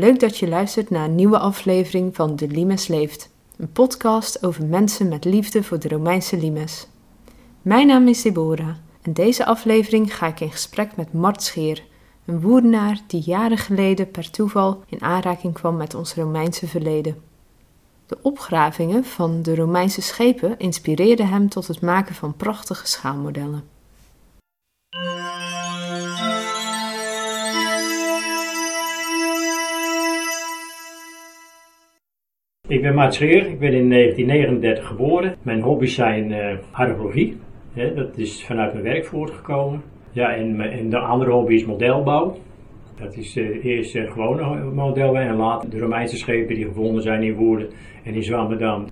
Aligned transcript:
Leuk 0.00 0.20
dat 0.20 0.38
je 0.38 0.48
luistert 0.48 0.90
naar 0.90 1.04
een 1.04 1.14
nieuwe 1.14 1.38
aflevering 1.38 2.14
van 2.14 2.36
De 2.36 2.48
Limes 2.48 2.86
Leeft, 2.86 3.30
een 3.56 3.72
podcast 3.72 4.44
over 4.44 4.64
mensen 4.64 5.08
met 5.08 5.24
liefde 5.24 5.62
voor 5.62 5.78
de 5.78 5.88
Romeinse 5.88 6.36
limes. 6.36 6.86
Mijn 7.62 7.86
naam 7.86 8.08
is 8.08 8.22
Deborah 8.22 8.74
en 9.02 9.12
deze 9.12 9.44
aflevering 9.44 10.14
ga 10.16 10.26
ik 10.26 10.40
in 10.40 10.50
gesprek 10.50 10.96
met 10.96 11.12
Mart 11.12 11.42
Scheer, 11.42 11.82
een 12.24 12.40
woerdenaar 12.40 13.00
die 13.06 13.22
jaren 13.24 13.58
geleden 13.58 14.10
per 14.10 14.30
toeval 14.30 14.82
in 14.88 15.02
aanraking 15.02 15.54
kwam 15.54 15.76
met 15.76 15.94
ons 15.94 16.14
Romeinse 16.14 16.66
verleden. 16.66 17.22
De 18.06 18.18
opgravingen 18.22 19.04
van 19.04 19.42
de 19.42 19.54
Romeinse 19.54 20.02
schepen 20.02 20.58
inspireerden 20.58 21.28
hem 21.28 21.48
tot 21.48 21.66
het 21.66 21.80
maken 21.80 22.14
van 22.14 22.36
prachtige 22.36 22.86
schaalmodellen. 22.86 23.64
Ik 32.70 32.82
ben 32.82 32.94
Maart 32.94 33.14
Scheer, 33.14 33.46
ik 33.46 33.58
ben 33.58 33.72
in 33.72 33.90
1939 33.90 34.86
geboren. 34.86 35.34
Mijn 35.42 35.60
hobby's 35.60 35.94
zijn 35.94 36.30
uh, 36.30 36.52
archeologie, 36.70 37.36
hè, 37.72 37.94
dat 37.94 38.18
is 38.18 38.44
vanuit 38.44 38.72
mijn 38.72 38.84
werk 38.84 39.04
voortgekomen. 39.04 39.82
Ja, 40.12 40.34
en, 40.34 40.60
en 40.60 40.90
de 40.90 40.98
andere 40.98 41.30
hobby 41.30 41.54
is 41.54 41.64
modelbouw. 41.64 42.36
Dat 43.00 43.16
is 43.16 43.36
uh, 43.36 43.64
eerst 43.64 43.94
uh, 43.94 44.10
gewone 44.10 44.64
modelbouw 44.64 45.22
en 45.22 45.36
later 45.36 45.70
de 45.70 45.78
Romeinse 45.78 46.16
schepen 46.16 46.54
die 46.54 46.64
gevonden 46.64 47.02
zijn 47.02 47.22
in 47.22 47.34
Woerden 47.34 47.68
en 48.04 48.14
in 48.14 48.22
Zwammerdam. 48.22 48.86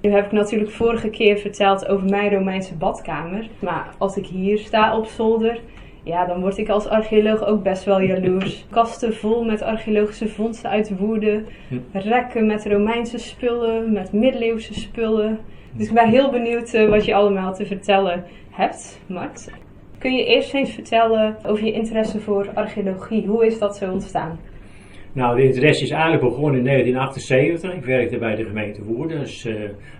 Nu 0.00 0.10
heb 0.10 0.24
ik 0.24 0.32
natuurlijk 0.32 0.70
vorige 0.70 1.10
keer 1.10 1.38
verteld 1.38 1.88
over 1.88 2.08
mijn 2.08 2.32
Romeinse 2.32 2.76
badkamer. 2.76 3.48
Maar 3.60 3.94
als 3.98 4.16
ik 4.16 4.26
hier 4.26 4.58
sta 4.58 4.98
op 4.98 5.06
zolder, 5.06 5.60
ja, 6.06 6.24
dan 6.26 6.40
word 6.40 6.58
ik 6.58 6.68
als 6.68 6.88
archeoloog 6.88 7.44
ook 7.44 7.62
best 7.62 7.84
wel 7.84 8.00
jaloers. 8.00 8.66
Kasten 8.70 9.14
vol 9.14 9.44
met 9.44 9.62
archeologische 9.62 10.28
vondsten 10.28 10.70
uit 10.70 10.98
Woerden. 10.98 11.46
Rekken 11.92 12.46
met 12.46 12.66
Romeinse 12.66 13.18
spullen, 13.18 13.92
met 13.92 14.12
middeleeuwse 14.12 14.74
spullen. 14.74 15.38
Dus 15.72 15.88
ik 15.88 15.94
ben 15.94 16.08
heel 16.08 16.30
benieuwd 16.30 16.74
uh, 16.74 16.88
wat 16.88 17.04
je 17.04 17.14
allemaal 17.14 17.54
te 17.54 17.66
vertellen 17.66 18.24
hebt, 18.50 19.00
Mart. 19.06 19.50
Kun 19.98 20.14
je 20.14 20.24
eerst 20.24 20.54
eens 20.54 20.70
vertellen 20.70 21.36
over 21.46 21.64
je 21.64 21.72
interesse 21.72 22.20
voor 22.20 22.50
archeologie? 22.54 23.26
Hoe 23.26 23.46
is 23.46 23.58
dat 23.58 23.76
zo 23.76 23.92
ontstaan? 23.92 24.38
Nou, 25.16 25.36
de 25.36 25.44
interesse 25.44 25.84
is 25.84 25.90
eigenlijk 25.90 26.22
begonnen 26.22 26.58
in 26.58 26.64
1978. 26.64 27.72
Ik 27.74 27.84
werkte 27.84 28.18
bij 28.18 28.34
de 28.34 28.44
gemeente 28.44 28.84
Woerden 28.84 29.18
als 29.18 29.46
uh, 29.46 29.54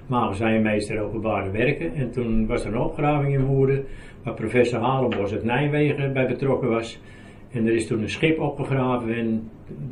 magazijnmeester 0.06 1.00
openbare 1.00 1.50
werken. 1.50 1.94
En 1.94 2.10
toen 2.10 2.46
was 2.46 2.64
er 2.64 2.72
een 2.72 2.80
opgraving 2.80 3.34
in 3.34 3.44
Woerden 3.44 3.84
waar 4.22 4.34
professor 4.34 4.80
Halenbos 4.80 5.32
uit 5.32 5.44
Nijmegen 5.44 6.12
bij 6.12 6.26
betrokken 6.26 6.68
was. 6.68 7.00
En 7.52 7.66
er 7.66 7.74
is 7.74 7.86
toen 7.86 8.02
een 8.02 8.10
schip 8.10 8.40
opgegraven 8.40 9.14
en 9.14 9.50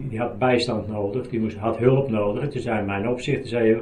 die 0.08 0.18
had 0.18 0.38
bijstand 0.38 0.88
nodig, 0.88 1.28
die 1.28 1.40
moest, 1.40 1.56
had 1.56 1.78
hulp 1.78 2.10
nodig. 2.10 2.42
En 2.42 2.50
toen 2.50 2.60
zei 2.60 2.84
mijn 2.84 3.08
opzichter, 3.08 3.48
zei, 3.48 3.76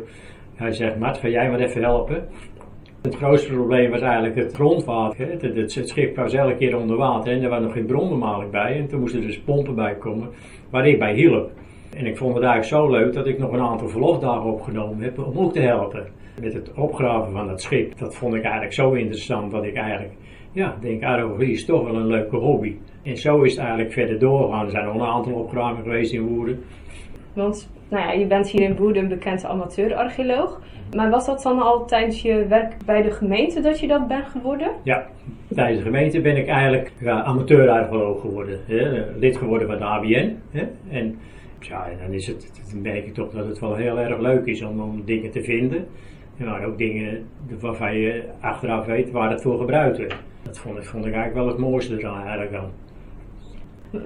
hij 0.54 0.72
zegt, 0.72 0.98
Mart, 0.98 1.18
ga 1.18 1.28
jij 1.28 1.50
maar 1.50 1.60
even 1.60 1.82
helpen? 1.82 2.28
Het 3.02 3.16
grootste 3.16 3.52
probleem 3.52 3.90
was 3.90 4.00
eigenlijk 4.00 4.36
het 4.36 4.52
grondwater. 4.52 5.30
Het, 5.30 5.42
het, 5.42 5.74
het, 5.74 5.88
schip 5.88 6.16
was 6.16 6.32
elke 6.32 6.56
keer 6.56 6.76
onder 6.76 6.96
water 6.96 7.32
en 7.32 7.42
er 7.42 7.48
was 7.48 7.62
nog 7.62 7.72
geen 7.72 7.86
bronbemaling 7.86 8.50
bij. 8.50 8.78
En 8.78 8.88
toen 8.88 9.00
moesten 9.00 9.20
er 9.20 9.26
dus 9.26 9.40
pompen 9.40 9.74
bij 9.74 9.94
komen 9.94 10.28
waar 10.70 10.88
ik 10.88 10.98
bij 10.98 11.14
hielp. 11.14 11.50
En 11.96 12.06
ik 12.06 12.16
vond 12.16 12.34
het 12.34 12.44
eigenlijk 12.44 12.74
zo 12.74 12.90
leuk 12.90 13.12
dat 13.12 13.26
ik 13.26 13.38
nog 13.38 13.52
een 13.52 13.60
aantal 13.60 13.88
verlofdagen 13.88 14.52
opgenomen 14.52 15.02
heb 15.02 15.18
om 15.18 15.38
ook 15.38 15.52
te 15.52 15.60
helpen. 15.60 16.06
Met 16.40 16.52
het 16.52 16.72
opgraven 16.72 17.32
van 17.32 17.46
dat 17.46 17.62
schip. 17.62 17.98
Dat 17.98 18.14
vond 18.14 18.34
ik 18.34 18.42
eigenlijk 18.42 18.72
zo 18.72 18.92
interessant 18.92 19.50
dat 19.50 19.64
ik 19.64 19.74
eigenlijk 19.74 20.14
ja, 20.52 20.76
denk 20.80 21.02
archeologie 21.02 21.52
is 21.52 21.64
toch 21.64 21.84
wel 21.84 21.94
een 21.94 22.06
leuke 22.06 22.36
hobby. 22.36 22.76
En 23.02 23.16
zo 23.16 23.42
is 23.42 23.50
het 23.50 23.60
eigenlijk 23.60 23.92
verder 23.92 24.18
doorgegaan. 24.18 24.64
Er 24.64 24.70
zijn 24.70 24.84
nog 24.84 24.94
een 24.94 25.00
aantal 25.00 25.32
opgravingen 25.32 25.82
geweest 25.82 26.12
in 26.12 26.26
Woerden. 26.26 26.64
Want 27.32 27.70
nou 27.92 28.04
ja, 28.04 28.12
je 28.12 28.26
bent 28.26 28.48
hier 28.50 28.60
in 28.60 28.76
Woerden 28.76 29.02
een 29.02 29.08
bekende 29.08 29.46
amateur-archeoloog. 29.46 30.60
Maar 30.96 31.10
was 31.10 31.26
dat 31.26 31.42
dan 31.42 31.62
al 31.62 31.86
tijdens 31.86 32.22
je 32.22 32.46
werk 32.46 32.74
bij 32.84 33.02
de 33.02 33.10
gemeente 33.10 33.60
dat 33.60 33.80
je 33.80 33.86
dat 33.86 34.08
bent 34.08 34.24
geworden? 34.24 34.70
Ja, 34.82 35.06
tijdens 35.54 35.78
de 35.78 35.84
gemeente 35.84 36.20
ben 36.20 36.36
ik 36.36 36.46
eigenlijk 36.46 36.92
ja, 37.00 37.22
amateur-archeoloog 37.22 38.20
geworden. 38.20 38.60
Hè, 38.66 39.04
lid 39.18 39.36
geworden 39.36 39.68
van 39.68 39.78
de 39.78 39.84
ABN. 39.84 40.36
Hè, 40.50 40.68
en 40.90 41.18
ja, 41.60 41.86
dan, 42.02 42.12
is 42.12 42.26
het, 42.26 42.74
merk 42.82 43.06
ik 43.06 43.14
toch 43.14 43.30
dat 43.30 43.46
het 43.46 43.58
wel 43.58 43.74
heel 43.74 43.98
erg 43.98 44.18
leuk 44.18 44.46
is 44.46 44.62
om, 44.62 44.80
om 44.80 45.02
dingen 45.04 45.30
te 45.30 45.42
vinden. 45.42 45.86
En 46.38 46.46
maar 46.46 46.64
ook 46.64 46.78
dingen 46.78 47.26
waarvan 47.60 47.96
je 47.98 48.24
achteraf 48.40 48.86
weet 48.86 49.10
waar 49.10 49.30
het 49.30 49.42
voor 49.42 49.58
gebruikt 49.58 49.98
werd. 49.98 50.16
Dat 50.42 50.58
vond 50.58 50.76
ik, 50.76 50.84
vond 50.84 51.06
ik 51.06 51.12
eigenlijk 51.12 51.44
wel 51.44 51.54
het 51.54 51.58
mooiste. 51.58 51.96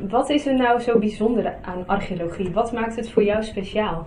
Wat 0.09 0.31
is 0.31 0.47
er 0.47 0.55
nou 0.55 0.81
zo 0.81 0.99
bijzonder 0.99 1.55
aan 1.63 1.87
archeologie? 1.87 2.51
Wat 2.51 2.73
maakt 2.73 2.97
het 2.97 3.11
voor 3.11 3.25
jou 3.25 3.43
speciaal? 3.43 4.07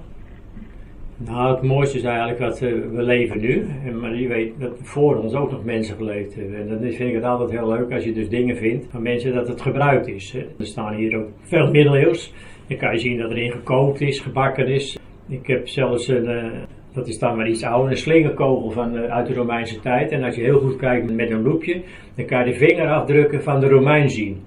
Nou, 1.18 1.54
het 1.54 1.64
mooiste 1.64 1.98
is 1.98 2.04
eigenlijk 2.04 2.40
dat 2.40 2.62
uh, 2.62 2.72
we 2.92 3.04
leven 3.04 3.40
nu. 3.40 3.68
En, 3.86 4.00
maar 4.00 4.16
je 4.16 4.28
weet 4.28 4.60
dat 4.60 4.72
voor 4.82 5.16
ons 5.16 5.34
ook 5.34 5.52
nog 5.52 5.64
mensen 5.64 5.96
geleefd 5.96 6.36
hebben. 6.36 6.60
En 6.60 6.68
dan 6.68 6.80
vind 6.80 7.10
ik 7.10 7.14
het 7.14 7.24
altijd 7.24 7.52
heel 7.52 7.68
leuk 7.68 7.92
als 7.92 8.04
je 8.04 8.14
dus 8.14 8.30
dingen 8.30 8.56
vindt 8.56 8.88
van 8.90 9.02
mensen 9.02 9.34
dat 9.34 9.48
het 9.48 9.62
gebruikt 9.62 10.08
is. 10.08 10.32
Hè. 10.32 10.40
Er 10.60 10.66
staan 10.66 10.94
hier 10.94 11.18
ook 11.18 11.28
veel 11.42 11.72
middeleeuws. 11.72 12.34
Dan 12.68 12.78
kan 12.78 12.92
je 12.92 13.00
zien 13.00 13.18
dat 13.18 13.32
erin 13.32 13.52
gekookt 13.52 14.02
is, 14.02 14.20
gebakken 14.20 14.68
is. 14.68 15.00
Ik 15.28 15.48
heb 15.48 15.68
zelfs 15.68 16.08
een, 16.08 16.30
uh, 16.30 16.46
dat 16.94 17.08
is 17.08 17.20
dan 17.20 17.36
maar 17.36 17.50
iets 17.50 17.64
ouder, 17.64 17.92
een 17.92 17.98
slingerkogel 17.98 18.72
van, 18.72 18.96
uh, 18.96 19.04
uit 19.04 19.28
de 19.28 19.34
Romeinse 19.34 19.80
tijd. 19.80 20.12
En 20.12 20.24
als 20.24 20.36
je 20.36 20.42
heel 20.42 20.60
goed 20.60 20.76
kijkt 20.76 21.12
met 21.14 21.32
een 21.32 21.44
loepje, 21.44 21.82
dan 22.16 22.26
kan 22.26 22.46
je 22.46 22.52
de 22.52 22.58
vingerafdrukken 22.58 23.44
van 23.44 23.60
de 23.60 23.68
Romein 23.68 24.10
zien. 24.10 24.42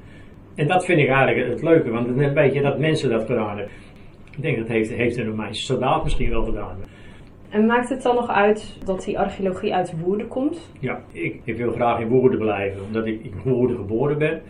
En 0.55 0.67
dat 0.67 0.85
vind 0.85 0.99
ik 1.01 1.09
eigenlijk 1.09 1.49
het 1.49 1.63
leuke, 1.63 1.91
want 1.91 2.07
dan 2.07 2.35
weet 2.35 2.55
je 2.55 2.63
dat 2.63 2.79
mensen 2.79 3.11
dat 3.11 3.27
gedaan 3.27 3.57
hebben. 3.57 3.75
Ik 4.37 4.43
denk 4.43 4.57
dat 4.57 4.69
heeft, 4.69 4.91
heeft 4.91 5.17
een 5.17 5.27
Romeinse 5.27 5.63
soldaat 5.63 6.05
misschien 6.05 6.31
wel 6.31 6.45
gedaan. 6.45 6.77
En 7.49 7.67
maakt 7.67 7.89
het 7.89 8.03
dan 8.03 8.15
nog 8.15 8.31
uit 8.31 8.79
dat 8.85 9.05
die 9.05 9.19
archeologie 9.19 9.75
uit 9.75 10.01
Woerden 10.01 10.29
komt? 10.29 10.71
Ja, 10.81 11.01
ik, 11.13 11.41
ik 11.45 11.57
wil 11.57 11.73
graag 11.73 12.01
in 12.01 12.09
Woerden 12.09 12.39
blijven, 12.39 12.85
omdat 12.85 13.07
ik 13.07 13.25
in 13.25 13.33
Woerden 13.45 13.77
geboren 13.77 14.19
ben. 14.19 14.43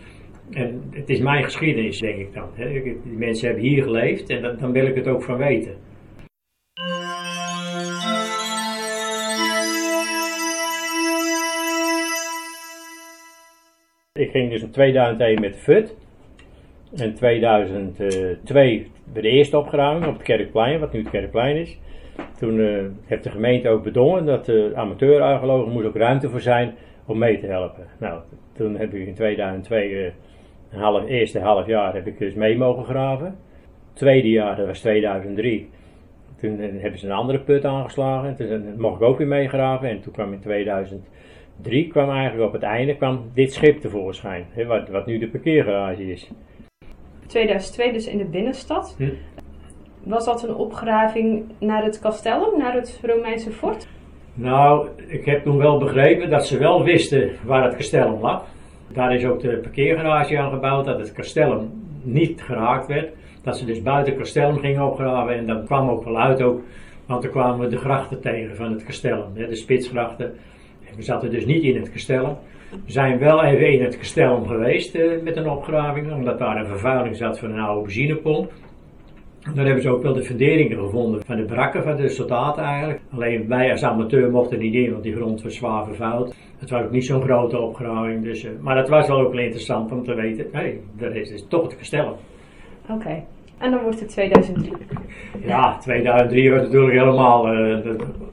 En 0.50 0.82
het 0.90 1.08
is 1.08 1.20
mijn 1.20 1.44
geschiedenis, 1.44 1.98
denk 1.98 2.18
ik 2.18 2.34
dan. 2.34 2.48
Die 2.82 3.18
mensen 3.18 3.46
hebben 3.46 3.64
hier 3.64 3.82
geleefd 3.82 4.30
en 4.30 4.56
dan 4.60 4.72
wil 4.72 4.86
ik 4.86 4.94
het 4.94 5.08
ook 5.08 5.22
van 5.22 5.36
weten. 5.36 5.74
Ging 14.42 14.54
dus 14.54 14.62
in 14.62 14.70
2001 14.70 15.40
met 15.40 15.56
FUT. 15.56 15.94
In 16.96 17.14
2002 17.14 18.90
bij 19.12 19.22
de 19.22 19.28
eerste 19.28 19.58
opgraving 19.58 20.06
op 20.06 20.12
het 20.12 20.22
Kerkplein, 20.22 20.80
wat 20.80 20.92
nu 20.92 21.00
het 21.00 21.10
Kerkplein 21.10 21.56
is. 21.56 21.78
Toen 22.38 22.58
uh, 22.58 22.84
heeft 23.04 23.24
de 23.24 23.30
gemeente 23.30 23.68
ook 23.68 23.82
bedongen 23.82 24.26
dat 24.26 24.44
de 24.44 24.72
amateur-archeologen 24.74 25.72
moest 25.72 25.86
ook 25.86 25.96
ruimte 25.96 26.28
voor 26.28 26.40
zijn 26.40 26.74
om 27.06 27.18
mee 27.18 27.40
te 27.40 27.46
helpen. 27.46 27.86
Nou, 27.98 28.20
toen 28.52 28.76
heb 28.76 28.94
ik 28.94 29.06
in 29.06 29.14
2002, 29.14 29.90
uh, 29.90 30.04
een 30.70 30.80
half, 30.80 31.06
eerste 31.06 31.40
half 31.40 31.66
jaar, 31.66 31.94
heb 31.94 32.06
ik 32.06 32.18
dus 32.18 32.34
mee 32.34 32.56
mogen 32.56 32.84
graven. 32.84 33.36
Tweede 33.92 34.30
jaar, 34.30 34.56
dat 34.56 34.66
was 34.66 34.80
2003, 34.80 35.70
toen 36.36 36.60
uh, 36.60 36.82
hebben 36.82 37.00
ze 37.00 37.06
een 37.06 37.12
andere 37.12 37.38
put 37.38 37.64
aangeslagen. 37.64 38.36
Toen 38.36 38.74
mocht 38.80 39.00
ik 39.00 39.06
ook 39.06 39.18
weer 39.18 39.26
meegraven 39.26 39.88
en 39.88 40.00
toen 40.00 40.12
kwam 40.12 40.32
in 40.32 40.40
2000 40.40 41.08
3 41.62 41.88
kwam 41.88 42.10
eigenlijk 42.10 42.46
op 42.46 42.52
het 42.52 42.62
einde 42.62 42.96
kwam 42.96 43.30
dit 43.34 43.52
schip 43.52 43.80
tevoorschijn, 43.80 44.46
hè, 44.50 44.66
wat, 44.66 44.88
wat 44.88 45.06
nu 45.06 45.18
de 45.18 45.28
parkeergarage 45.28 46.10
is. 46.10 46.30
2002 47.26 47.92
dus 47.92 48.06
in 48.06 48.18
de 48.18 48.24
binnenstad. 48.24 48.94
Hm. 48.98 49.08
Was 50.02 50.24
dat 50.24 50.42
een 50.42 50.54
opgraving 50.54 51.44
naar 51.58 51.84
het 51.84 52.00
castellum, 52.00 52.58
naar 52.58 52.74
het 52.74 53.00
Romeinse 53.02 53.50
fort? 53.50 53.88
Nou, 54.34 54.88
ik 55.06 55.24
heb 55.24 55.42
toen 55.42 55.56
wel 55.56 55.78
begrepen 55.78 56.30
dat 56.30 56.46
ze 56.46 56.58
wel 56.58 56.82
wisten 56.84 57.30
waar 57.44 57.64
het 57.64 57.76
castellum 57.76 58.20
lag. 58.20 58.44
Daar 58.92 59.14
is 59.14 59.24
ook 59.24 59.40
de 59.40 59.56
parkeergarage 59.56 60.38
aan 60.38 60.50
gebouwd, 60.50 60.84
dat 60.84 60.98
het 60.98 61.12
castellum 61.12 61.70
niet 62.02 62.42
geraakt 62.42 62.86
werd. 62.86 63.12
Dat 63.42 63.58
ze 63.58 63.64
dus 63.64 63.82
buiten 63.82 64.12
het 64.12 64.22
castellum 64.22 64.58
gingen 64.58 64.86
opgraven 64.86 65.34
en 65.34 65.46
dat 65.46 65.64
kwam 65.64 65.88
ook 65.88 66.04
wel 66.04 66.18
uit 66.18 66.42
ook, 66.42 66.60
want 67.06 67.24
er 67.24 67.30
kwamen 67.30 67.70
de 67.70 67.78
grachten 67.78 68.20
tegen 68.20 68.56
van 68.56 68.72
het 68.72 68.84
castellum, 68.84 69.34
de 69.34 69.54
spitsgrachten. 69.54 70.34
We 70.96 71.02
zaten 71.02 71.30
dus 71.30 71.46
niet 71.46 71.62
in 71.62 71.76
het 71.76 71.90
kasteel. 71.90 72.38
We 72.70 72.92
zijn 72.92 73.18
wel 73.18 73.44
even 73.44 73.72
in 73.72 73.82
het 73.82 73.98
kasteel 73.98 74.44
geweest 74.44 74.94
uh, 74.94 75.22
met 75.22 75.36
een 75.36 75.50
opgraving, 75.50 76.12
omdat 76.12 76.38
daar 76.38 76.56
een 76.56 76.66
vervuiling 76.66 77.16
zat 77.16 77.38
van 77.38 77.50
een 77.50 77.60
oude 77.60 77.82
benzinepomp. 77.82 78.52
Dan 79.54 79.64
hebben 79.64 79.82
ze 79.82 79.90
ook 79.90 80.02
wel 80.02 80.12
de 80.12 80.22
funderingen 80.22 80.78
gevonden 80.78 81.24
van 81.24 81.36
de 81.36 81.44
brakken 81.44 81.82
van 81.82 81.96
de 81.96 82.08
soldaten 82.08 82.62
eigenlijk. 82.62 83.00
Alleen 83.10 83.48
wij 83.48 83.70
als 83.70 83.82
amateur 83.82 84.30
mochten 84.30 84.58
niet 84.58 84.74
in, 84.74 84.90
want 84.90 85.02
die 85.02 85.14
grond 85.14 85.42
was 85.42 85.54
zwaar 85.54 85.84
vervuild. 85.84 86.34
Het 86.58 86.70
was 86.70 86.82
ook 86.82 86.90
niet 86.90 87.04
zo'n 87.04 87.22
grote 87.22 87.58
opgraving. 87.58 88.24
Dus, 88.24 88.44
uh, 88.44 88.50
maar 88.60 88.74
dat 88.74 88.88
was 88.88 89.06
wel 89.06 89.20
ook 89.20 89.32
wel 89.32 89.42
interessant 89.42 89.92
om 89.92 90.04
te 90.04 90.14
weten, 90.14 90.46
hé, 90.52 90.78
hey, 90.98 91.10
is 91.10 91.28
dus 91.28 91.44
toch 91.48 91.62
het 91.62 91.76
kasteel. 91.76 92.18
Oké. 92.88 93.24
En 93.62 93.70
dan 93.70 93.82
wordt 93.82 94.00
het 94.00 94.08
2003. 94.08 94.72
Ja, 95.44 95.78
2003 95.78 96.50
was 96.50 96.62
natuurlijk 96.62 96.92
helemaal 96.92 97.54
uh, 97.54 97.78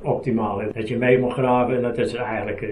optimaal. 0.01 0.61
Dat 0.73 0.87
je 0.87 0.97
mee 0.97 1.19
mocht 1.19 1.37
graven 1.37 1.75
en 1.75 1.81
dat 1.81 1.97
is 1.97 2.13
eigenlijk 2.13 2.61
uh, 2.61 2.69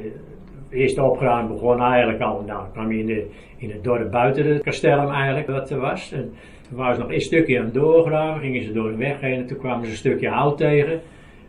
de 0.69 0.75
eerste 0.75 1.03
opgraving 1.03 1.49
begon 1.49 1.81
eigenlijk 1.81 2.21
al, 2.21 2.43
nou, 2.47 2.63
kwam 2.71 2.91
je 2.91 2.99
in, 2.99 3.05
de, 3.05 3.27
in 3.57 3.71
het 3.71 3.83
dorp 3.83 4.11
buiten 4.11 4.45
het 4.45 4.63
kasteel 4.63 5.11
eigenlijk, 5.11 5.47
dat 5.47 5.69
er 5.69 5.79
was. 5.79 6.11
En 6.11 6.33
toen 6.67 6.77
waren 6.77 6.95
ze 6.95 7.01
nog 7.01 7.11
een 7.11 7.21
stukje 7.21 7.59
aan 7.59 7.65
het 7.65 7.73
doorgraven, 7.73 8.41
gingen 8.41 8.63
ze 8.63 8.73
door 8.73 8.89
de 8.89 8.97
weg 8.97 9.21
heen 9.21 9.39
en 9.39 9.47
toen 9.47 9.57
kwamen 9.57 9.85
ze 9.85 9.91
een 9.91 9.97
stukje 9.97 10.29
hout 10.29 10.57
tegen. 10.57 11.01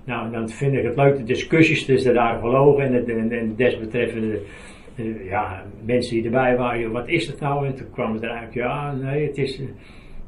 Nou, 0.04 0.30
dan 0.30 0.48
vind 0.48 0.74
ik 0.74 0.84
het 0.84 0.96
leuk, 0.96 1.16
de 1.16 1.24
discussies 1.24 1.84
tussen 1.84 2.12
de 2.12 2.20
archeologen 2.20 2.84
en, 2.84 3.04
de, 3.04 3.12
en, 3.12 3.32
en 3.32 3.54
desbetreffende 3.56 4.38
ja, 5.28 5.62
mensen 5.84 6.14
die 6.14 6.24
erbij 6.24 6.56
waren, 6.56 6.92
wat 6.92 7.08
is 7.08 7.26
het 7.26 7.40
nou? 7.40 7.66
En 7.66 7.74
toen 7.74 7.90
kwam 7.90 8.12
het 8.12 8.22
eruit, 8.22 8.54
ja, 8.54 8.92
nee, 8.92 9.26
het 9.26 9.38
is, 9.38 9.60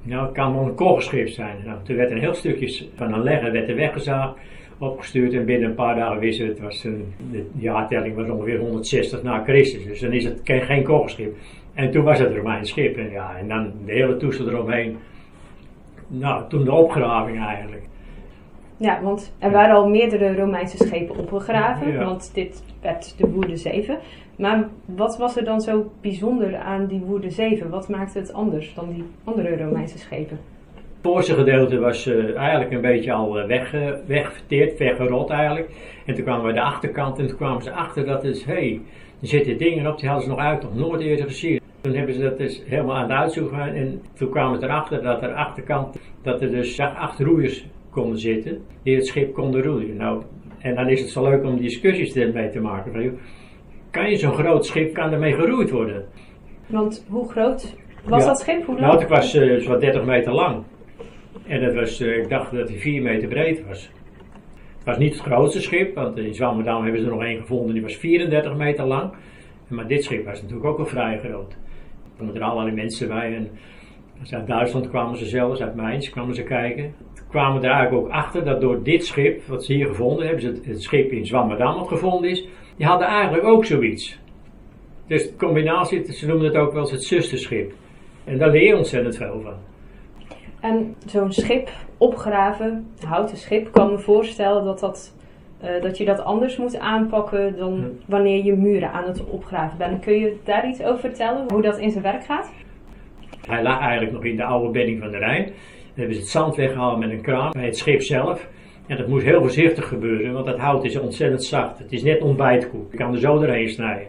nou, 0.02 0.24
het 0.24 0.32
kan 0.32 0.74
kogelschip 0.74 1.28
zijn. 1.28 1.56
Nou, 1.64 1.78
toen 1.82 1.96
werd 1.96 2.10
een 2.10 2.18
heel 2.18 2.34
stukje 2.34 2.86
van 2.94 3.12
een 3.12 3.22
legger 3.22 3.52
werd 3.52 3.68
er 3.68 3.76
weggezaagd, 3.76 4.34
opgestuurd 4.78 5.32
en 5.32 5.44
binnen 5.44 5.68
een 5.68 5.74
paar 5.74 5.94
dagen 5.94 6.18
wisten 6.18 6.46
het 6.46 6.60
was 6.60 6.84
een, 6.84 7.14
de 7.30 7.46
jaartelling 7.58 8.14
was 8.14 8.28
ongeveer 8.28 8.58
160 8.58 9.22
na 9.22 9.42
Christus, 9.42 9.84
dus 9.84 10.00
dan 10.00 10.12
is 10.12 10.24
het 10.24 10.40
geen, 10.44 10.62
geen 10.62 10.82
kogelschip. 10.82 11.36
En 11.74 11.90
toen 11.90 12.04
was 12.04 12.18
het 12.18 12.34
Romeins 12.34 12.68
schip 12.68 12.96
en 12.96 13.10
ja, 13.10 13.36
en 13.36 13.48
dan 13.48 13.72
de 13.86 13.92
hele 13.92 14.16
toestel 14.16 14.48
eromheen. 14.48 14.96
Nou, 16.06 16.48
toen 16.48 16.64
de 16.64 16.72
opgraving 16.72 17.38
eigenlijk. 17.38 17.82
Ja, 18.80 19.02
want 19.02 19.32
er 19.38 19.50
waren 19.50 19.74
al 19.74 19.88
meerdere 19.88 20.36
Romeinse 20.36 20.76
schepen 20.76 21.16
opgegraven, 21.16 21.98
want 21.98 22.30
dit 22.34 22.62
werd 22.82 23.14
de 23.18 23.30
Woerde 23.30 23.56
7. 23.56 23.98
Maar 24.36 24.68
wat 24.84 25.18
was 25.18 25.36
er 25.36 25.44
dan 25.44 25.60
zo 25.60 25.90
bijzonder 26.00 26.56
aan 26.56 26.86
die 26.86 27.00
Woerde 27.00 27.30
7? 27.30 27.70
Wat 27.70 27.88
maakte 27.88 28.18
het 28.18 28.32
anders 28.32 28.74
dan 28.74 28.92
die 28.92 29.04
andere 29.24 29.56
Romeinse 29.56 29.98
schepen? 29.98 30.38
Het 30.74 31.12
voorste 31.12 31.34
gedeelte 31.34 31.78
was 31.78 32.06
uh, 32.06 32.36
eigenlijk 32.36 32.72
een 32.72 32.80
beetje 32.80 33.12
al 33.12 33.40
uh, 33.40 33.46
weg, 33.46 33.74
uh, 33.74 33.90
wegverteerd, 34.06 34.78
weggerot 34.78 35.30
eigenlijk. 35.30 35.70
En 36.06 36.14
toen 36.14 36.24
kwamen 36.24 36.46
we 36.46 36.52
de 36.52 36.60
achterkant 36.60 37.18
en 37.18 37.26
toen 37.26 37.36
kwamen 37.36 37.62
ze 37.62 37.72
achter 37.72 38.04
dat 38.04 38.24
is, 38.24 38.44
hé, 38.44 38.52
hey, 38.52 38.80
er 39.20 39.28
zitten 39.28 39.58
dingen 39.58 39.86
op, 39.92 39.98
die 39.98 40.08
hadden 40.08 40.26
ze 40.26 40.30
nog 40.30 40.40
uit, 40.40 40.62
nog 40.62 40.74
nooit 40.74 41.00
eerder 41.00 41.26
gezien. 41.26 41.60
Toen 41.80 41.94
hebben 41.94 42.14
ze 42.14 42.20
dat 42.20 42.38
dus 42.38 42.62
helemaal 42.66 42.96
aan 42.96 43.02
het 43.02 43.18
uitzoeken 43.18 43.74
en 43.74 44.02
toen 44.12 44.30
kwamen 44.30 44.60
ze 44.60 44.66
erachter 44.66 45.02
dat 45.02 45.22
er 45.22 45.34
achterkant, 45.34 45.96
dat 46.22 46.42
er 46.42 46.50
dus 46.50 46.80
acht 46.80 47.20
roeiers 47.20 47.66
konden 47.90 48.18
zitten, 48.18 48.62
die 48.82 48.94
het 48.94 49.06
schip 49.06 49.34
konden 49.34 49.62
roeien. 49.62 49.96
Nou, 49.96 50.22
en 50.58 50.74
dan 50.74 50.88
is 50.88 51.00
het 51.00 51.10
zo 51.10 51.30
leuk 51.30 51.44
om 51.44 51.56
discussies 51.56 52.14
ermee 52.14 52.50
te 52.50 52.60
maken. 52.60 52.92
Van, 52.92 53.18
kan 53.90 54.10
je 54.10 54.16
zo'n 54.16 54.34
groot 54.34 54.66
schip, 54.66 54.94
kan 54.94 55.12
ermee 55.12 55.34
geroeid 55.34 55.70
worden? 55.70 56.04
Want 56.66 57.06
hoe 57.08 57.30
groot 57.30 57.76
was 58.04 58.24
dat 58.24 58.40
schip? 58.40 58.64
Hoe 58.66 58.80
nou, 58.80 58.98
het 58.98 59.08
was 59.08 59.34
uh, 59.34 59.60
zo'n 59.60 59.80
30 59.80 60.04
meter 60.04 60.32
lang. 60.32 60.62
En 61.46 61.62
het 61.62 61.74
was, 61.74 62.00
uh, 62.00 62.16
ik 62.16 62.28
dacht 62.28 62.52
dat 62.52 62.68
hij 62.68 62.78
4 62.78 63.02
meter 63.02 63.28
breed 63.28 63.66
was. 63.66 63.90
Het 64.76 64.84
was 64.84 64.98
niet 64.98 65.12
het 65.12 65.22
grootste 65.22 65.60
schip, 65.60 65.94
want 65.94 66.18
in 66.18 66.34
Zwammerdam 66.34 66.82
hebben 66.82 67.00
ze 67.00 67.06
er 67.06 67.12
nog 67.12 67.22
één 67.22 67.40
gevonden, 67.40 67.74
die 67.74 67.82
was 67.82 67.96
34 67.96 68.56
meter 68.56 68.84
lang. 68.84 69.12
Maar 69.68 69.86
dit 69.86 70.04
schip 70.04 70.24
was 70.24 70.42
natuurlijk 70.42 70.68
ook 70.68 70.78
al 70.78 70.86
vrij 70.86 71.18
groot. 71.18 71.52
Er 71.52 72.10
kwamen 72.16 72.34
er 72.34 72.42
allerlei 72.42 72.74
mensen 72.74 73.08
bij 73.08 73.34
en 73.34 73.50
uit 74.28 74.46
Duitsland 74.46 74.88
kwamen 74.88 75.18
ze 75.18 75.26
zelfs, 75.26 75.60
uit 75.60 75.74
Mainz 75.74 76.10
kwamen 76.10 76.34
ze 76.34 76.42
kijken. 76.42 76.94
Toen 77.14 77.26
kwamen 77.28 77.62
er 77.62 77.70
eigenlijk 77.70 78.04
ook 78.04 78.12
achter 78.12 78.44
dat 78.44 78.60
door 78.60 78.82
dit 78.82 79.06
schip, 79.06 79.42
wat 79.46 79.64
ze 79.64 79.72
hier 79.72 79.86
gevonden 79.86 80.26
hebben, 80.26 80.44
het, 80.44 80.64
het 80.64 80.82
schip 80.82 81.10
in 81.10 81.26
Zwammerdam 81.26 81.74
wat 81.78 81.88
gevonden 81.88 82.30
is, 82.30 82.46
die 82.76 82.86
hadden 82.86 83.06
eigenlijk 83.06 83.44
ook 83.44 83.64
zoiets. 83.64 84.18
Dus 85.06 85.26
de 85.26 85.36
combinatie, 85.36 86.12
ze 86.12 86.26
noemen 86.26 86.46
het 86.46 86.56
ook 86.56 86.72
wel 86.72 86.80
eens 86.80 86.90
het 86.90 87.04
zusterschip. 87.04 87.72
En 88.24 88.38
daar 88.38 88.50
leer 88.50 88.66
je 88.66 88.76
ontzettend 88.76 89.16
veel 89.16 89.40
van. 89.42 89.54
En 90.60 90.96
zo'n 91.06 91.32
schip 91.32 91.70
opgraven, 91.98 92.86
een 93.00 93.08
houten 93.08 93.36
schip, 93.36 93.72
kan 93.72 93.90
me 93.90 93.98
voorstellen 93.98 94.64
dat, 94.64 94.80
dat, 94.80 95.14
uh, 95.64 95.82
dat 95.82 95.98
je 95.98 96.04
dat 96.04 96.24
anders 96.24 96.56
moet 96.56 96.78
aanpakken 96.78 97.56
dan 97.56 97.98
wanneer 98.06 98.44
je 98.44 98.52
muren 98.52 98.92
aan 98.92 99.06
het 99.06 99.24
opgraven 99.24 99.78
bent. 99.78 100.04
Kun 100.04 100.18
je 100.18 100.36
daar 100.44 100.68
iets 100.68 100.82
over 100.82 101.00
vertellen, 101.00 101.50
hoe 101.52 101.62
dat 101.62 101.78
in 101.78 101.90
zijn 101.90 102.02
werk 102.02 102.24
gaat? 102.24 102.52
Hij 103.46 103.62
lag 103.62 103.80
eigenlijk 103.80 104.12
nog 104.12 104.24
in 104.24 104.36
de 104.36 104.44
oude 104.44 104.70
bedding 104.70 105.00
van 105.00 105.10
de 105.10 105.18
Rijn. 105.18 105.44
Dan 105.44 105.54
hebben 105.94 106.14
ze 106.14 106.20
het 106.20 106.30
zand 106.30 106.56
weggehaald 106.56 106.98
met 106.98 107.10
een 107.10 107.20
kraan 107.20 107.50
bij 107.50 107.64
het 107.64 107.76
schip 107.76 108.02
zelf. 108.02 108.48
En 108.86 108.96
dat 108.96 109.08
moest 109.08 109.24
heel 109.24 109.40
voorzichtig 109.40 109.88
gebeuren, 109.88 110.32
want 110.32 110.46
dat 110.46 110.58
hout 110.58 110.84
is 110.84 110.98
ontzettend 110.98 111.44
zacht. 111.44 111.78
Het 111.78 111.92
is 111.92 112.02
net 112.02 112.20
ontbijtkoek. 112.20 112.90
Je 112.90 112.96
kan 112.96 113.12
er 113.12 113.18
zo 113.18 113.38
doorheen 113.38 113.68
snijden. 113.68 114.06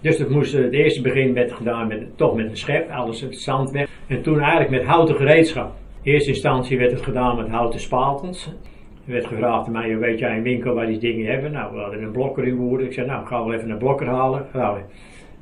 Dus 0.00 0.18
dat 0.18 0.28
moest, 0.28 0.52
het 0.52 0.72
eerste 0.72 1.02
begin 1.02 1.34
werd 1.34 1.52
gedaan 1.52 1.88
met, 1.88 2.16
toch 2.16 2.34
met 2.34 2.46
een 2.46 2.56
schep, 2.56 2.90
alles 2.90 3.20
het 3.20 3.38
zand 3.38 3.70
weg. 3.70 3.88
En 4.06 4.22
toen 4.22 4.40
eigenlijk 4.40 4.70
met 4.70 4.84
houten 4.84 5.16
gereedschap. 5.16 5.72
In 6.02 6.12
eerste 6.12 6.30
instantie 6.30 6.78
werd 6.78 6.90
het 6.90 7.02
gedaan 7.02 7.36
met 7.36 7.48
houten 7.48 7.80
spaaltens. 7.80 8.46
Er 9.06 9.12
werd 9.12 9.26
gevraagd 9.26 9.66
aan 9.66 9.72
mij, 9.72 9.98
weet 9.98 10.18
jij 10.18 10.36
een 10.36 10.42
winkel 10.42 10.74
waar 10.74 10.86
die 10.86 10.98
dingen 10.98 11.30
hebben? 11.30 11.52
Nou, 11.52 11.74
we 11.74 11.80
hadden 11.80 12.02
een 12.02 12.10
blokker 12.10 12.46
in 12.46 12.56
Woerden. 12.56 12.86
Ik 12.86 12.92
zei, 12.92 13.06
nou, 13.06 13.22
ik 13.22 13.28
ga 13.28 13.44
wel 13.44 13.54
even 13.54 13.70
een 13.70 13.78
blokker 13.78 14.06
halen. 14.06 14.46
Nou, 14.52 14.78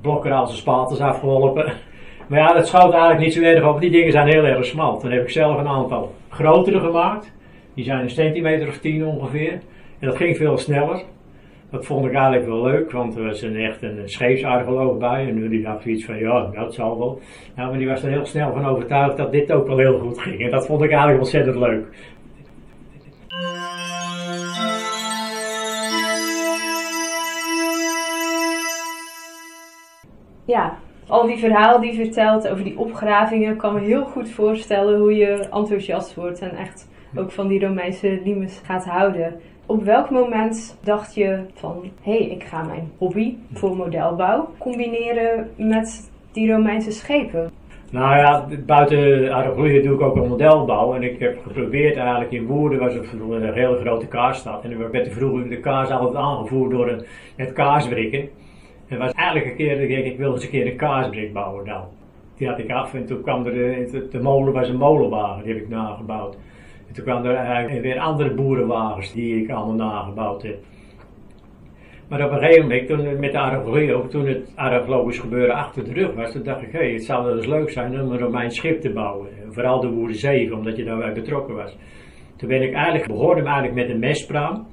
blokker 0.01 0.33
al 0.33 0.47
zijn 0.47 0.59
spaaltens 0.59 1.01
afgeholpen. 1.01 1.73
Maar 2.27 2.39
ja, 2.39 2.53
dat 2.53 2.69
schoot 2.69 2.93
eigenlijk 2.93 3.21
niet 3.21 3.33
zo 3.33 3.43
erg 3.43 3.69
op. 3.69 3.81
Die 3.81 3.91
dingen 3.91 4.13
zijn 4.13 4.29
heel 4.29 4.45
erg 4.45 4.65
smal. 4.65 4.99
Toen 4.99 5.11
heb 5.11 5.23
ik 5.23 5.31
zelf 5.31 5.59
een 5.59 5.69
aantal 5.69 6.15
grotere 6.29 6.81
gemaakt. 6.81 7.33
Die 7.75 7.85
zijn 7.85 8.01
een 8.01 8.11
centimeter 8.11 8.69
of 8.69 8.79
tien 8.79 9.07
ongeveer. 9.07 9.53
En 9.99 10.09
dat 10.09 10.17
ging 10.17 10.37
veel 10.37 10.59
sneller. 10.59 11.03
Dat 11.71 11.87
vond 11.87 12.07
ik 12.07 12.13
eigenlijk 12.13 12.47
wel 12.47 12.63
leuk, 12.63 12.91
want 12.91 13.17
er 13.17 13.25
was 13.25 13.43
een, 13.43 13.57
echt 13.57 13.83
een 13.83 14.03
scheepsarcheoloog 14.05 14.99
bij. 14.99 15.29
En 15.29 15.35
nu 15.35 15.49
die 15.49 15.63
dacht 15.63 15.83
zoiets 15.83 16.05
van, 16.05 16.19
ja, 16.19 16.51
dat 16.55 16.75
zal 16.75 16.99
wel. 16.99 17.21
Nou, 17.55 17.69
maar 17.71 17.79
die 17.79 17.89
was 17.89 18.03
er 18.03 18.11
heel 18.11 18.27
snel 18.27 18.53
van 18.53 18.67
overtuigd 18.67 19.17
dat 19.17 19.33
dit 19.33 19.53
ook 19.53 19.67
wel 19.67 19.79
heel 19.79 19.99
goed 19.99 20.19
ging. 20.19 20.41
En 20.41 20.51
dat 20.51 20.67
vond 20.67 20.83
ik 20.83 20.91
eigenlijk 20.91 21.21
ontzettend 21.21 21.57
leuk. 21.57 21.87
Ja, 30.45 30.79
al 31.09 31.27
die 31.27 31.39
verhalen 31.39 31.81
die 31.81 31.91
je 31.93 32.05
vertelt 32.05 32.49
over 32.49 32.65
die 32.65 32.79
opgravingen, 32.79 33.57
kan 33.57 33.75
me 33.75 33.81
heel 33.81 34.05
goed 34.05 34.31
voorstellen 34.31 34.99
hoe 34.99 35.17
je 35.17 35.49
enthousiast 35.53 36.15
wordt 36.15 36.41
en 36.41 36.57
echt 36.57 36.89
ook 37.17 37.31
van 37.31 37.49
die 37.49 37.67
Romeinse 37.67 38.21
limes 38.25 38.61
gaat 38.65 38.85
houden. 38.85 39.41
Op 39.67 39.85
welk 39.85 40.11
moment 40.11 40.79
dacht 40.83 41.15
je 41.15 41.39
van, 41.55 41.91
hé, 42.03 42.17
hey, 42.17 42.27
ik 42.27 42.45
ga 42.45 42.63
mijn 42.63 42.91
hobby 42.99 43.35
voor 43.53 43.77
modelbouw 43.77 44.49
combineren 44.59 45.51
met 45.57 46.13
die 46.33 46.53
Romeinse 46.53 46.91
schepen? 46.91 47.51
Nou 47.91 48.17
ja, 48.17 48.47
buiten 48.67 49.31
archeologie 49.31 49.83
doe 49.83 49.95
ik 49.95 50.01
ook 50.01 50.17
een 50.17 50.29
modelbouw. 50.29 50.95
En 50.95 51.03
ik 51.03 51.19
heb 51.19 51.39
geprobeerd 51.43 51.97
eigenlijk 51.97 52.33
in 52.33 52.47
Woerden, 52.47 52.79
was 52.79 52.95
een, 52.95 53.31
een 53.31 53.53
hele 53.53 53.77
grote 53.77 54.07
kaasstad. 54.07 54.65
En 54.65 54.71
ik 54.71 54.79
werd 54.93 55.09
vroeger 55.09 55.49
de 55.49 55.61
kaas 55.61 55.91
altijd 55.91 56.25
aangevoerd 56.25 56.71
door 56.71 56.89
een, 56.89 57.05
het. 57.37 57.55
En 58.89 58.99
was 58.99 59.13
eigenlijk 59.13 59.51
een 59.51 59.57
keer, 59.57 59.81
ik, 59.81 60.05
ik 60.05 60.19
wilde 60.19 60.35
eens 60.35 60.45
een 60.45 60.51
keer 60.51 60.67
een 60.67 60.77
kaasbrik 60.77 61.33
bouwen 61.33 61.67
nou. 61.67 61.85
Die 62.37 62.49
had 62.49 62.59
ik 62.59 62.71
af 62.71 62.95
en 62.95 63.07
toen 63.07 63.23
kwam 63.23 63.47
er, 63.47 63.53
de, 63.53 64.09
de 64.11 64.21
molen 64.21 64.53
was 64.53 64.69
een 64.69 64.77
molenwagen, 64.77 65.45
die 65.45 65.53
heb 65.53 65.63
ik 65.63 65.69
nagebouwd. 65.69 66.37
En 66.89 66.95
toen 66.95 67.05
kwamen 67.05 67.37
er 67.37 67.81
weer 67.81 67.99
andere 67.99 68.35
boerenwagens 68.35 69.13
die 69.13 69.43
ik 69.43 69.51
allemaal 69.51 69.75
nagebouwd 69.75 70.43
heb. 70.43 70.59
Maar 72.09 72.25
op 72.25 72.33
een 72.33 72.39
gegeven 72.39 72.63
moment, 72.63 72.87
toen, 72.87 73.21
met 73.21 73.33
de 73.33 73.95
ook, 73.95 74.11
toen 74.11 74.27
het 74.27 74.53
archeologisch 74.55 75.19
gebeuren 75.19 75.55
achter 75.55 75.85
de 75.85 75.93
rug 75.93 76.15
was, 76.15 76.33
toen 76.33 76.43
dacht 76.43 76.63
ik, 76.63 76.73
hé, 76.73 76.79
hey, 76.79 76.93
het 76.93 77.05
zou 77.05 77.25
wel 77.25 77.37
eens 77.37 77.47
leuk 77.47 77.71
zijn 77.71 78.01
om 78.01 78.13
een 78.13 78.19
Romeins 78.19 78.57
schip 78.57 78.81
te 78.81 78.93
bouwen. 78.93 79.29
Vooral 79.51 79.81
de 79.81 79.89
Woerde 79.89 80.15
7, 80.15 80.57
omdat 80.57 80.77
je 80.77 80.85
daarbij 80.85 81.13
betrokken 81.13 81.55
was. 81.55 81.77
Toen 82.37 82.49
ben 82.49 82.63
ik 82.63 82.73
eigenlijk 82.73 83.07
begonnen 83.07 83.45
eigenlijk 83.45 83.75
met 83.75 83.89
een 83.89 83.99
mespraam 83.99 84.67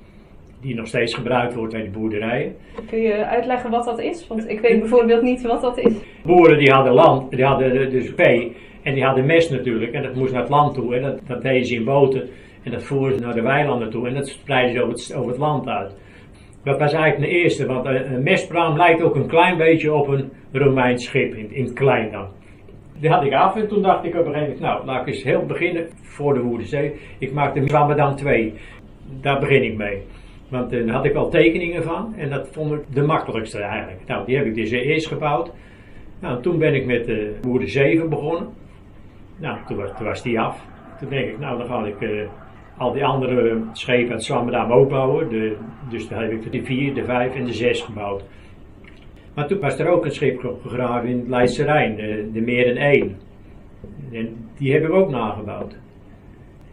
die 0.64 0.76
nog 0.76 0.88
steeds 0.88 1.14
gebruikt 1.14 1.54
wordt 1.54 1.74
bij 1.74 1.84
de 1.84 1.90
boerderijen. 1.90 2.56
Kun 2.90 3.02
je 3.02 3.26
uitleggen 3.26 3.72
wat 3.72 3.86
dat 3.86 4.00
is? 4.00 4.28
Want 4.28 4.50
ik 4.50 4.60
weet 4.60 4.80
bijvoorbeeld 4.80 5.22
niet 5.22 5.42
wat 5.42 5.62
dat 5.62 5.78
is. 5.78 5.94
Boeren 6.24 6.58
die 6.58 6.72
hadden 6.72 6.94
land, 6.94 7.32
die 7.32 7.46
hadden 7.46 7.90
dus 7.90 8.12
vee 8.16 8.56
en 8.84 8.94
die 8.94 9.04
hadden 9.04 9.26
mest 9.26 9.52
natuurlijk 9.52 9.94
en 9.94 10.04
dat 10.04 10.16
moest 10.16 10.32
naar 10.32 10.42
het 10.42 10.50
land 10.50 10.74
toe 10.74 10.96
en 10.96 11.02
dat, 11.02 11.20
dat 11.28 11.42
deden 11.42 11.66
ze 11.66 11.76
in 11.76 11.84
boten 11.84 12.30
en 12.64 12.72
dat 12.72 12.84
voeren 12.84 13.18
ze 13.18 13.24
naar 13.24 13.34
de 13.34 13.42
weilanden 13.42 13.90
toe 13.90 14.08
en 14.08 14.14
dat 14.14 14.28
spreidden 14.28 14.74
ze 14.74 14.82
over 14.82 14.94
het, 14.94 15.14
over 15.16 15.30
het 15.30 15.40
land 15.40 15.68
uit. 15.68 15.96
Dat 16.64 16.80
was 16.80 16.94
eigenlijk 16.94 17.32
de 17.32 17.38
eerste, 17.38 17.66
want 17.66 17.86
een 17.86 18.24
mestpraam 18.24 18.78
lijkt 18.78 19.02
ook 19.02 19.16
een 19.16 19.28
klein 19.28 19.58
beetje 19.58 19.94
op 19.94 20.08
een 20.08 20.32
Romeins 20.52 21.06
schip, 21.06 21.34
in, 21.34 21.52
in 21.52 21.64
het 21.64 21.74
klein 21.74 22.12
dan. 22.12 22.28
Die 23.00 23.10
had 23.10 23.24
ik 23.24 23.34
af 23.34 23.56
en 23.56 23.68
toen 23.68 23.82
dacht 23.82 24.06
ik 24.06 24.16
op 24.16 24.26
een 24.26 24.34
gegeven 24.34 24.42
moment, 24.42 24.60
nou 24.60 24.86
laat 24.86 25.02
ik 25.02 25.08
eens 25.08 25.24
heel 25.24 25.46
beginnen 25.46 25.88
voor 26.02 26.34
de 26.34 26.42
Woerdezee. 26.42 26.94
Ik 27.18 27.34
maak 27.34 27.54
de 27.54 27.66
Ramadan 27.66 28.16
2, 28.16 28.54
daar 29.22 29.40
begin 29.40 29.64
ik 29.64 29.78
mee. 29.78 30.02
Want 30.54 30.70
daar 30.70 30.90
had 30.90 31.06
ik 31.06 31.16
al 31.16 31.30
tekeningen 31.30 31.84
van 31.84 32.14
en 32.18 32.30
dat 32.30 32.48
vond 32.52 32.72
ik 32.72 32.80
de 32.94 33.02
makkelijkste 33.02 33.62
eigenlijk. 33.62 34.08
Nou, 34.08 34.26
die 34.26 34.38
heb 34.38 34.46
ik 34.46 34.56
dus 34.56 34.72
eerst 34.72 35.08
gebouwd. 35.08 35.52
Nou, 36.20 36.42
toen 36.42 36.58
ben 36.58 36.74
ik 36.74 36.86
met 36.86 37.06
de 37.06 37.36
Woerde 37.42 37.68
7 37.68 38.10
begonnen. 38.10 38.48
Nou, 39.38 39.58
toen 39.68 39.78
was, 39.78 39.90
was 40.00 40.22
die 40.22 40.40
af. 40.40 40.66
Toen 41.00 41.10
denk 41.10 41.30
ik, 41.30 41.40
nou 41.40 41.58
dan 41.58 41.68
ga 41.68 41.86
ik 41.86 42.02
uh, 42.02 42.28
al 42.78 42.92
die 42.92 43.06
andere 43.06 43.62
schepen 43.72 44.12
uit 44.12 44.24
Zwammerdam 44.24 44.72
ook 44.72 44.90
bouwen. 44.90 45.30
De, 45.30 45.56
dus 45.90 46.08
dan 46.08 46.22
heb 46.22 46.32
ik 46.32 46.52
de 46.52 46.64
4, 46.64 46.94
de 46.94 47.04
5 47.04 47.36
en 47.36 47.46
de 47.46 47.54
6 47.54 47.82
gebouwd. 47.82 48.24
Maar 49.34 49.48
toen 49.48 49.60
was 49.60 49.80
er 49.80 49.88
ook 49.88 50.06
een 50.06 50.12
schip 50.12 50.58
gegraven 50.62 51.10
in 51.10 51.18
het 51.18 51.28
Leidse 51.28 51.64
Rijn, 51.64 51.96
de, 51.96 52.30
de 52.34 52.42
Meer 52.42 52.78
1. 52.78 53.18
En 54.12 54.50
die 54.58 54.72
hebben 54.72 54.90
we 54.90 54.96
ook 54.96 55.10
nagebouwd. 55.10 55.76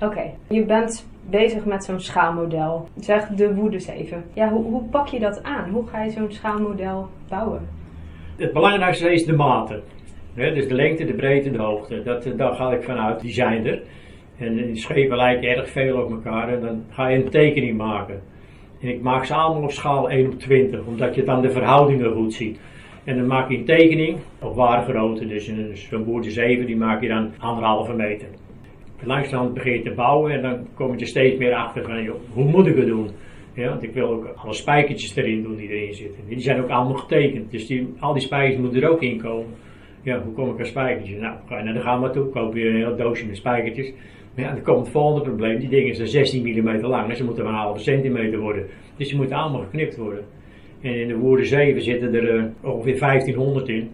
Oké, 0.01 0.31
je 0.49 0.65
bent 0.65 1.09
bezig 1.31 1.65
met 1.65 1.85
zo'n 1.85 2.01
schaalmodel. 2.01 2.89
Zeg 3.01 3.29
de 3.29 3.55
Woede 3.55 3.79
7. 3.79 4.25
Ja, 4.33 4.51
hoe, 4.51 4.65
hoe 4.65 4.83
pak 4.83 5.07
je 5.07 5.19
dat 5.19 5.43
aan? 5.43 5.71
Hoe 5.71 5.87
ga 5.87 6.03
je 6.03 6.11
zo'n 6.11 6.33
schaalmodel 6.33 7.09
bouwen? 7.29 7.69
Het 8.37 8.53
belangrijkste 8.53 9.13
is 9.13 9.25
de 9.25 9.33
maten. 9.33 9.83
Hè, 10.35 10.55
dus 10.55 10.69
de 10.69 10.75
lengte, 10.75 11.05
de 11.05 11.13
breedte, 11.13 11.51
de 11.51 11.59
hoogte. 11.59 12.03
Dat, 12.03 12.27
eh, 12.27 12.33
daar 12.37 12.55
ga 12.55 12.73
ik 12.73 12.83
vanuit. 12.83 13.21
Die 13.21 13.33
zijn 13.33 13.67
er. 13.67 13.83
En 14.39 14.57
die 14.57 14.77
schepen 14.77 15.17
lijken 15.17 15.49
erg 15.49 15.71
veel 15.71 16.03
op 16.03 16.11
elkaar. 16.11 16.49
En 16.49 16.61
dan 16.61 16.85
ga 16.91 17.09
je 17.09 17.17
een 17.17 17.31
tekening 17.31 17.77
maken. 17.77 18.23
En 18.81 18.89
ik 18.89 19.03
maak 19.03 19.25
ze 19.25 19.35
allemaal 19.35 19.63
op 19.63 19.73
schaal 19.73 20.11
1 20.11 20.27
op 20.27 20.39
20. 20.39 20.85
Omdat 20.87 21.15
je 21.15 21.23
dan 21.23 21.43
de 21.43 21.51
verhoudingen 21.51 22.13
goed 22.13 22.33
ziet. 22.33 22.61
En 23.05 23.17
dan 23.17 23.27
maak 23.27 23.51
je 23.51 23.57
een 23.57 23.65
tekening 23.65 24.19
op 24.39 24.55
waargrootte. 24.55 25.27
Dus 25.27 25.53
zo'n 25.73 26.05
boertje 26.05 26.31
7 26.31 26.67
die 26.67 26.77
maak 26.77 27.03
je 27.03 27.09
dan 27.09 27.31
anderhalve 27.39 27.93
meter. 27.93 28.29
Langzaam 29.05 29.53
begin 29.53 29.73
je 29.73 29.83
te 29.83 29.91
bouwen 29.91 30.33
en 30.33 30.43
dan 30.43 30.67
kom 30.75 30.99
je 30.99 31.07
steeds 31.07 31.39
meer 31.39 31.55
achter 31.55 31.85
van 31.85 32.03
joh, 32.03 32.17
hoe 32.33 32.45
moet 32.45 32.67
ik 32.67 32.77
het 32.77 32.87
doen? 32.87 33.11
Ja, 33.55 33.69
want 33.69 33.83
ik 33.83 33.93
wil 33.93 34.09
ook 34.09 34.33
alle 34.37 34.53
spijkertjes 34.53 35.17
erin 35.17 35.43
doen 35.43 35.57
die 35.57 35.69
erin 35.69 35.95
zitten. 35.95 36.25
Die 36.29 36.41
zijn 36.41 36.63
ook 36.63 36.69
allemaal 36.69 36.97
getekend. 36.97 37.51
Dus 37.51 37.67
die, 37.67 37.95
al 37.99 38.13
die 38.13 38.23
spijkers 38.23 38.61
moeten 38.61 38.83
er 38.83 38.91
ook 38.91 39.03
in 39.03 39.21
komen. 39.21 39.55
Ja, 40.03 40.23
hoe 40.23 40.33
kom 40.33 40.51
ik 40.51 40.59
aan 40.59 40.67
spijkertjes? 40.67 41.21
Nou, 41.21 41.37
ga 41.49 41.59
je 41.59 41.65
naar 41.65 41.75
de 41.75 41.81
gamma 41.81 42.11
toe, 42.11 42.29
koop 42.29 42.55
je 42.55 42.69
een 42.69 42.77
heel 42.77 42.97
doosje 42.97 43.27
met 43.27 43.37
spijkertjes. 43.37 43.93
Maar 44.35 44.45
ja, 44.45 44.53
dan 44.53 44.63
komt 44.63 44.81
het 44.81 44.89
volgende 44.89 45.25
probleem. 45.25 45.59
Die 45.59 45.69
dingen 45.69 45.95
zijn 45.95 46.09
16 46.09 46.43
mm 46.43 46.81
lang 46.81 47.11
en 47.11 47.17
ze 47.17 47.25
moeten 47.25 47.45
maar 47.45 47.53
een 47.53 47.59
halve 47.59 47.83
centimeter 47.83 48.39
worden. 48.39 48.67
Dus 48.97 49.09
die 49.09 49.17
moeten 49.17 49.37
allemaal 49.37 49.61
geknipt 49.61 49.97
worden. 49.97 50.25
En 50.81 51.01
in 51.01 51.09
de 51.09 51.17
woorden 51.17 51.47
7 51.47 51.83
zitten 51.83 52.15
er 52.15 52.35
uh, 52.35 52.45
ongeveer 52.61 52.99
1500 52.99 53.69
in. 53.69 53.91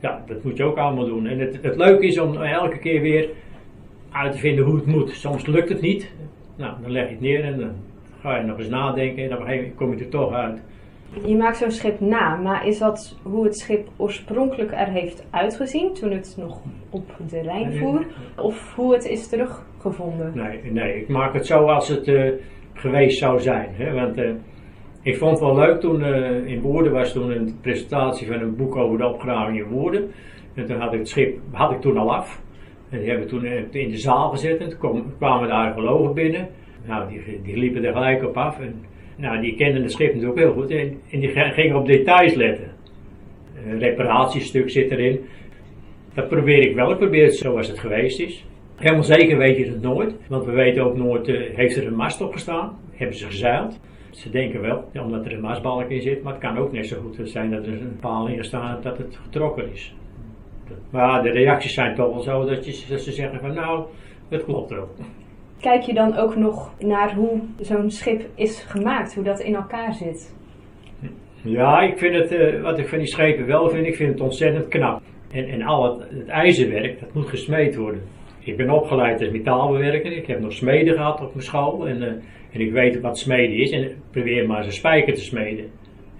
Ja, 0.00 0.24
dat 0.26 0.44
moet 0.44 0.56
je 0.56 0.64
ook 0.64 0.76
allemaal 0.76 1.06
doen. 1.06 1.26
En 1.26 1.38
het, 1.38 1.58
het 1.62 1.76
leuke 1.76 2.06
is 2.06 2.18
om 2.18 2.36
elke 2.36 2.78
keer 2.78 3.00
weer 3.00 3.28
uit 4.14 4.32
te 4.32 4.38
vinden 4.38 4.64
hoe 4.64 4.76
het 4.76 4.86
moet. 4.86 5.10
Soms 5.10 5.46
lukt 5.46 5.68
het 5.68 5.80
niet. 5.80 6.12
Nou, 6.56 6.72
dan 6.82 6.90
leg 6.90 7.04
je 7.04 7.10
het 7.10 7.20
neer 7.20 7.44
en 7.44 7.58
dan 7.58 7.72
ga 8.20 8.36
je 8.36 8.44
nog 8.44 8.58
eens 8.58 8.68
nadenken 8.68 9.24
en 9.24 9.32
op 9.32 9.38
een 9.38 9.46
gegeven 9.46 9.60
moment 9.60 9.76
kom 9.76 9.96
je 9.96 10.04
er 10.04 10.10
toch 10.10 10.32
uit. 10.32 10.60
Je 11.26 11.36
maakt 11.36 11.56
zo'n 11.56 11.70
schip 11.70 12.00
na, 12.00 12.36
maar 12.36 12.66
is 12.66 12.78
dat 12.78 13.18
hoe 13.22 13.44
het 13.44 13.58
schip 13.58 13.88
oorspronkelijk 13.96 14.72
er 14.72 14.88
heeft 14.88 15.24
uitgezien 15.30 15.94
toen 15.94 16.10
het 16.10 16.34
nog 16.38 16.60
op 16.90 17.16
de 17.30 17.40
Rijn 17.40 17.72
voer? 17.72 18.06
Of 18.36 18.74
hoe 18.74 18.92
het 18.92 19.04
is 19.04 19.28
teruggevonden? 19.28 20.32
Nee, 20.34 20.72
nee 20.72 21.00
ik 21.00 21.08
maak 21.08 21.34
het 21.34 21.46
zo 21.46 21.66
als 21.66 21.88
het 21.88 22.08
uh, 22.08 22.32
geweest 22.72 23.18
zou 23.18 23.40
zijn. 23.40 23.68
Hè? 23.72 23.92
Want 23.92 24.18
uh, 24.18 24.30
ik 25.02 25.16
vond 25.16 25.30
het 25.30 25.40
wel 25.40 25.54
leuk 25.54 25.80
toen 25.80 26.00
uh, 26.00 26.46
in 26.46 26.60
Woerden 26.60 26.92
was 26.92 27.12
toen 27.12 27.30
een 27.30 27.58
presentatie 27.60 28.26
van 28.26 28.40
een 28.40 28.56
boek 28.56 28.76
over 28.76 28.98
de 28.98 29.06
opgraving 29.06 29.58
in 29.58 29.68
Woerden. 29.68 30.10
En 30.54 30.66
toen 30.66 30.80
had 30.80 30.92
ik 30.92 30.98
het 30.98 31.08
schip 31.08 31.38
had 31.50 31.70
ik 31.72 31.80
toen 31.80 31.96
al 31.96 32.14
af. 32.14 32.42
En 32.94 33.00
die 33.00 33.08
hebben 33.08 33.28
toen 33.28 33.44
in 33.70 33.90
de 33.90 33.98
zaal 33.98 34.30
gezet. 34.30 34.58
En 34.58 34.68
toen 34.68 35.12
kwamen 35.18 35.48
de 35.48 35.54
archeologen 35.54 36.14
binnen. 36.14 36.48
Nou, 36.86 37.08
die, 37.08 37.40
die 37.42 37.56
liepen 37.56 37.84
er 37.84 37.92
gelijk 37.92 38.24
op 38.24 38.36
af. 38.36 38.60
En, 38.60 38.84
nou, 39.16 39.40
die 39.40 39.54
kenden 39.54 39.82
het 39.82 39.92
schip 39.92 40.12
natuurlijk 40.12 40.38
heel 40.38 40.52
goed. 40.52 40.70
En, 40.70 41.00
die 41.10 41.28
gingen 41.28 41.76
op 41.76 41.86
details 41.86 42.34
letten. 42.34 42.72
Een 43.66 43.78
reparatiestuk 43.78 44.70
zit 44.70 44.90
erin. 44.90 45.20
Dat 46.14 46.28
probeer 46.28 46.58
ik 46.58 46.74
wel. 46.74 46.90
Ik 46.90 46.98
probeer 46.98 47.24
het 47.24 47.36
zoals 47.36 47.68
het 47.68 47.78
geweest 47.78 48.20
is. 48.20 48.44
Helemaal 48.76 49.04
zeker 49.04 49.38
weet 49.38 49.56
je 49.56 49.64
het 49.64 49.82
nooit. 49.82 50.14
Want 50.28 50.44
we 50.44 50.52
weten 50.52 50.84
ook 50.84 50.96
nooit, 50.96 51.28
uh, 51.28 51.40
heeft 51.54 51.76
er 51.76 51.86
een 51.86 51.94
mast 51.94 52.20
op 52.20 52.32
gestaan? 52.32 52.78
Hebben 52.92 53.16
ze 53.16 53.26
gezeild? 53.26 53.80
Ze 54.10 54.30
denken 54.30 54.60
wel, 54.60 54.84
omdat 55.02 55.24
er 55.24 55.32
een 55.32 55.40
mastbalk 55.40 55.90
in 55.90 56.02
zit. 56.02 56.22
Maar 56.22 56.32
het 56.32 56.42
kan 56.42 56.58
ook 56.58 56.72
net 56.72 56.86
zo 56.86 56.96
goed 57.00 57.28
zijn 57.28 57.50
dat 57.50 57.66
er 57.66 57.72
een 57.72 57.96
paal 58.00 58.28
in 58.28 58.36
gestaan 58.36 58.78
dat 58.82 58.98
het 58.98 59.18
getrokken 59.22 59.72
is. 59.72 59.94
Maar 60.90 61.22
de 61.22 61.30
reacties 61.30 61.74
zijn 61.74 61.94
toch 61.94 62.12
wel 62.12 62.20
zo 62.20 62.44
dat, 62.44 62.64
je, 62.64 62.86
dat 62.88 63.00
ze 63.00 63.12
zeggen 63.12 63.40
van 63.40 63.54
nou, 63.54 63.84
het 64.28 64.44
klopt 64.44 64.70
wel. 64.70 64.88
Kijk 65.60 65.82
je 65.82 65.94
dan 65.94 66.16
ook 66.16 66.36
nog 66.36 66.72
naar 66.78 67.14
hoe 67.14 67.40
zo'n 67.60 67.90
schip 67.90 68.22
is 68.34 68.62
gemaakt, 68.62 69.14
hoe 69.14 69.24
dat 69.24 69.40
in 69.40 69.54
elkaar 69.54 69.94
zit? 69.94 70.36
Ja, 71.42 71.80
ik 71.80 71.98
vind 71.98 72.14
het, 72.14 72.32
uh, 72.32 72.62
wat 72.62 72.78
ik 72.78 72.88
van 72.88 72.98
die 72.98 73.06
schepen 73.06 73.46
wel 73.46 73.68
vind, 73.68 73.86
ik 73.86 73.94
vind 73.96 74.12
het 74.12 74.20
ontzettend 74.20 74.68
knap. 74.68 75.02
En, 75.32 75.48
en 75.48 75.62
al 75.62 75.84
het, 75.84 76.10
het 76.10 76.28
ijzerwerk, 76.28 77.00
dat 77.00 77.14
moet 77.14 77.28
gesmeed 77.28 77.76
worden. 77.76 78.02
Ik 78.40 78.56
ben 78.56 78.70
opgeleid 78.70 79.20
als 79.20 79.30
metaalbewerker, 79.30 80.12
ik 80.12 80.26
heb 80.26 80.40
nog 80.40 80.52
smeden 80.52 80.94
gehad 80.94 81.20
op 81.20 81.34
mijn 81.34 81.46
school 81.46 81.88
en, 81.88 81.96
uh, 81.96 82.08
en 82.52 82.60
ik 82.60 82.72
weet 82.72 83.00
wat 83.00 83.18
smeden 83.18 83.56
is 83.56 83.70
en 83.70 83.90
probeer 84.10 84.46
maar 84.46 84.56
eens 84.56 84.66
een 84.66 84.72
spijker 84.72 85.14
te 85.14 85.20
smeden. 85.20 85.70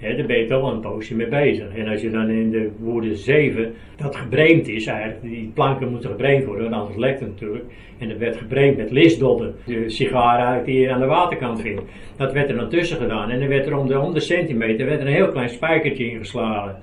He, 0.05 0.17
daar 0.17 0.27
ben 0.27 0.39
je 0.39 0.47
toch 0.47 0.61
wel 0.61 0.73
een 0.73 0.81
poosje 0.81 1.15
mee 1.15 1.27
bezig. 1.27 1.77
En 1.77 1.89
als 1.89 2.01
je 2.01 2.11
dan 2.11 2.31
in 2.31 2.51
de 2.51 2.71
woorden 2.79 3.17
7 3.17 3.75
dat 3.97 4.17
gebreemd 4.17 4.69
is, 4.69 4.87
eigenlijk, 4.87 5.23
die 5.23 5.51
planken 5.55 5.91
moeten 5.91 6.11
gebreemd 6.11 6.45
worden, 6.45 6.71
want 6.71 6.83
anders 6.83 6.99
lekt 6.99 7.21
het 7.21 7.29
natuurlijk. 7.29 7.65
En 7.99 8.09
dat 8.09 8.19
werd 8.19 8.37
gebreemd 8.37 8.77
met 8.77 8.91
listdodden, 8.91 9.55
de 9.67 9.89
sigaren 9.91 10.65
die 10.65 10.81
je 10.81 10.93
aan 10.93 11.01
de 11.01 11.07
waterkant 11.07 11.61
vindt. 11.61 11.83
Dat 12.17 12.33
werd 12.33 12.51
er 12.51 12.57
dan 12.57 12.69
tussen 12.69 12.97
gedaan. 12.97 13.31
En 13.31 13.41
er 13.41 13.49
werd 13.49 13.67
er 13.67 13.79
om 13.79 13.87
de, 13.87 14.01
om 14.01 14.15
de 14.15 14.21
centimeter 14.21 14.87
werd 14.87 15.01
er 15.01 15.07
een 15.07 15.13
heel 15.13 15.31
klein 15.31 15.49
spijkertje 15.49 16.11
ingeslagen. 16.11 16.77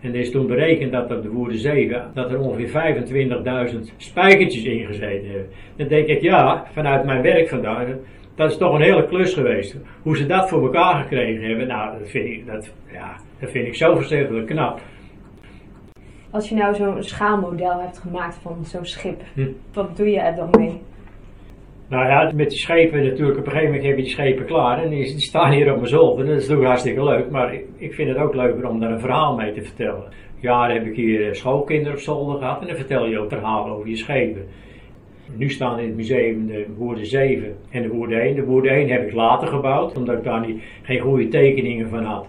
En 0.00 0.14
er 0.14 0.20
is 0.20 0.30
toen 0.30 0.46
berekend 0.46 0.92
dat 0.92 1.12
op 1.12 1.22
de 1.22 1.28
woorden 1.28 1.58
7 1.58 2.10
dat 2.14 2.30
er 2.30 2.40
ongeveer 2.40 2.94
25.000 3.72 3.78
spijkertjes 3.96 4.64
ingezeten 4.64 5.28
hebben. 5.28 5.48
Dan 5.76 5.88
denk 5.88 6.06
ik, 6.06 6.22
ja, 6.22 6.66
vanuit 6.72 7.04
mijn 7.04 7.22
werk 7.22 7.48
vandaag 7.48 7.86
dat 8.40 8.50
is 8.50 8.56
toch 8.56 8.74
een 8.74 8.80
hele 8.80 9.06
klus 9.06 9.34
geweest. 9.34 9.76
Hoe 10.02 10.16
ze 10.16 10.26
dat 10.26 10.48
voor 10.48 10.62
elkaar 10.62 11.02
gekregen 11.02 11.48
hebben, 11.48 11.66
nou, 11.66 11.98
dat 11.98 12.08
vind 12.08 12.26
ik, 12.26 12.46
dat, 12.46 12.72
ja, 12.92 13.16
dat 13.40 13.50
vind 13.50 13.66
ik 13.66 13.74
zo 13.74 13.94
verschrikkelijk 13.94 14.46
knap. 14.46 14.80
Als 16.30 16.48
je 16.48 16.54
nou 16.54 16.74
zo'n 16.74 17.02
schaalmodel 17.02 17.80
hebt 17.80 17.98
gemaakt 17.98 18.38
van 18.42 18.64
zo'n 18.64 18.84
schip, 18.84 19.22
hm. 19.34 19.48
wat 19.72 19.96
doe 19.96 20.10
je 20.10 20.20
er 20.20 20.36
dan 20.36 20.48
mee? 20.58 20.80
Nou 21.88 22.06
ja, 22.08 22.32
met 22.34 22.50
die 22.50 22.58
schepen 22.58 23.04
natuurlijk, 23.04 23.38
op 23.38 23.46
een 23.46 23.52
gegeven 23.52 23.72
moment 23.72 23.88
heb 23.88 23.96
je 23.96 24.02
die 24.02 24.12
schepen 24.12 24.44
klaar 24.44 24.82
en 24.82 24.90
die, 24.90 25.20
staan 25.20 25.52
hier 25.52 25.70
op 25.70 25.76
mijn 25.76 25.88
zolder. 25.88 26.26
Dat 26.26 26.34
is 26.34 26.40
natuurlijk 26.40 26.68
hartstikke 26.68 27.04
leuk, 27.04 27.30
maar 27.30 27.54
ik, 27.54 27.64
ik, 27.76 27.94
vind 27.94 28.08
het 28.08 28.18
ook 28.18 28.34
leuker 28.34 28.68
om 28.68 28.80
daar 28.80 28.90
een 28.90 29.00
verhaal 29.00 29.36
mee 29.36 29.52
te 29.52 29.62
vertellen. 29.62 30.04
Jaren 30.40 30.76
heb 30.76 30.86
ik 30.86 30.96
hier 30.96 31.34
schoolkinderen 31.34 31.92
op 31.92 31.98
zolder 31.98 32.38
gehad 32.38 32.60
en 32.60 32.66
dan 32.66 32.76
vertel 32.76 33.06
je 33.06 33.18
ook 33.18 33.28
verhalen 33.28 33.72
over 33.72 33.88
je 33.88 33.96
schepen. 33.96 34.46
Nu 35.36 35.50
staan 35.50 35.78
in 35.78 35.86
het 35.86 35.96
museum 35.96 36.46
de 36.46 36.66
Woerden 36.76 37.06
7 37.06 37.56
en 37.70 37.82
de 37.82 37.88
Woerden 37.88 38.20
1. 38.20 38.34
De 38.34 38.44
Woerden 38.44 38.72
1 38.72 38.88
heb 38.88 39.06
ik 39.06 39.12
later 39.12 39.48
gebouwd, 39.48 39.96
omdat 39.96 40.16
ik 40.16 40.24
daar 40.24 40.46
niet, 40.46 40.62
geen 40.82 41.00
goede 41.00 41.28
tekeningen 41.28 41.88
van 41.88 42.04
had. 42.04 42.26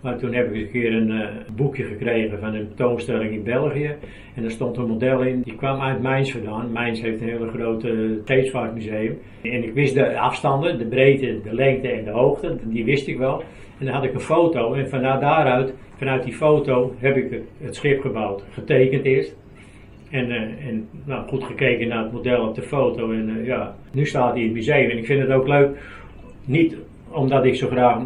Maar 0.00 0.18
toen 0.18 0.34
heb 0.34 0.54
ik 0.54 0.62
een 0.62 0.70
keer 0.70 0.92
een 0.92 1.10
uh, 1.10 1.26
boekje 1.56 1.84
gekregen 1.84 2.38
van 2.38 2.54
een 2.54 2.66
tentoonstelling 2.66 3.32
in 3.32 3.42
België. 3.42 3.94
En 4.34 4.42
daar 4.42 4.50
stond 4.50 4.76
een 4.76 4.86
model 4.86 5.22
in, 5.22 5.42
die 5.42 5.54
kwam 5.54 5.80
uit 5.80 6.02
Mainz 6.02 6.32
vandaan. 6.32 6.72
Mainz 6.72 7.00
heeft 7.00 7.20
een 7.20 7.28
hele 7.28 7.48
grote 7.48 8.20
scheepvaartmuseum. 8.24 9.18
En 9.42 9.64
ik 9.64 9.74
wist 9.74 9.94
de 9.94 10.18
afstanden, 10.18 10.78
de 10.78 10.86
breedte, 10.86 11.40
de 11.42 11.54
lengte 11.54 11.88
en 11.88 12.04
de 12.04 12.10
hoogte, 12.10 12.56
die 12.62 12.84
wist 12.84 13.06
ik 13.06 13.18
wel. 13.18 13.42
En 13.78 13.84
dan 13.84 13.94
had 13.94 14.04
ik 14.04 14.14
een 14.14 14.20
foto 14.20 14.74
en 14.74 14.88
vanuit 14.88 15.20
daaruit, 15.20 15.74
vanuit 15.96 16.22
die 16.22 16.32
foto, 16.32 16.94
heb 16.98 17.16
ik 17.16 17.40
het 17.58 17.74
schip 17.74 18.00
gebouwd. 18.00 18.44
Getekend 18.50 19.04
eerst. 19.04 19.36
En, 20.10 20.30
uh, 20.30 20.66
en 20.66 20.88
nou, 21.04 21.28
goed 21.28 21.44
gekeken 21.44 21.88
naar 21.88 22.02
het 22.02 22.12
model 22.12 22.48
op 22.48 22.54
de 22.54 22.62
foto. 22.62 23.10
En 23.10 23.28
uh, 23.28 23.46
ja, 23.46 23.76
nu 23.92 24.06
staat 24.06 24.32
hij 24.32 24.40
in 24.40 24.46
het 24.46 24.54
museum. 24.56 24.90
En 24.90 24.98
ik 24.98 25.06
vind 25.06 25.20
het 25.20 25.30
ook 25.30 25.48
leuk, 25.48 25.78
niet 26.44 26.76
omdat 27.08 27.44
ik 27.44 27.54
zo 27.54 27.68
graag 27.68 28.02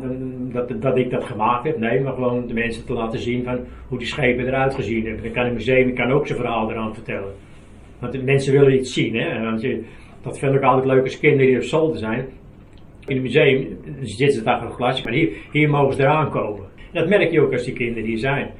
dat, 0.53 0.83
dat 0.83 0.97
ik 0.97 1.11
dat 1.11 1.25
gemaakt 1.25 1.65
heb, 1.65 1.79
nee, 1.79 2.01
maar 2.01 2.13
gewoon 2.13 2.47
de 2.47 2.55
mensen 2.55 2.87
te 2.87 2.93
laten 2.93 3.19
zien 3.19 3.45
van 3.45 3.59
hoe 3.89 3.99
die 3.99 4.07
schepen 4.07 4.47
eruit 4.47 4.75
gezien 4.75 5.05
hebben. 5.05 5.23
Dan 5.23 5.33
kan 5.33 5.45
het 5.45 5.55
museum 5.55 5.95
kan 5.95 6.11
ook 6.11 6.27
zijn 6.27 6.39
verhaal 6.39 6.71
eraan 6.71 6.95
vertellen. 6.95 7.33
Want 7.99 8.13
de 8.13 8.23
mensen 8.23 8.53
willen 8.53 8.75
iets 8.75 8.93
zien, 8.93 9.15
hè. 9.17 9.49
Je, 9.57 9.85
dat 10.23 10.39
vind 10.39 10.55
ik 10.55 10.63
altijd 10.63 10.87
leuk 10.87 11.03
als 11.03 11.19
kinderen 11.19 11.47
die 11.47 11.57
op 11.57 11.63
zolder 11.63 11.99
zijn. 11.99 12.27
In 13.07 13.15
het 13.15 13.23
museum 13.23 13.79
zitten 14.01 14.37
ze 14.37 14.43
daar 14.43 14.63
een 14.63 14.71
glasje, 14.71 15.05
maar 15.05 15.13
hier, 15.13 15.31
hier 15.53 15.71
mogen 15.71 15.95
ze 15.95 16.03
eraan 16.03 16.31
komen. 16.31 16.65
dat 16.93 17.09
merk 17.09 17.31
je 17.31 17.41
ook 17.41 17.53
als 17.53 17.65
die 17.65 17.75
kinderen 17.75 18.09
hier 18.09 18.19
zijn. 18.19 18.51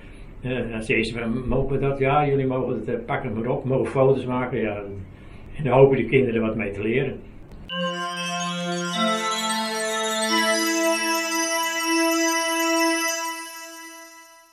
Uh, 0.43 0.71
dan 0.71 0.83
ze 0.83 1.43
mogen 1.47 1.81
dat? 1.81 1.99
Ja, 1.99 2.27
jullie 2.27 2.47
mogen 2.47 2.75
het 2.75 2.89
uh, 2.89 2.95
pakken 3.07 3.33
maar 3.33 3.47
op, 3.47 3.65
mogen 3.65 3.91
foto's 3.91 4.25
maken. 4.25 4.61
Ja. 4.61 4.83
En 5.57 5.65
dan 5.65 5.73
hopen 5.73 5.97
de 5.97 6.05
kinderen 6.05 6.41
wat 6.41 6.57
mee 6.57 6.71
te 6.71 6.83
leren. 6.83 7.21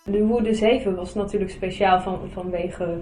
De 0.04 0.24
Woede 0.24 0.54
7 0.54 0.96
was 0.96 1.14
natuurlijk 1.14 1.52
speciaal 1.52 2.02
van, 2.02 2.20
vanwege 2.34 2.98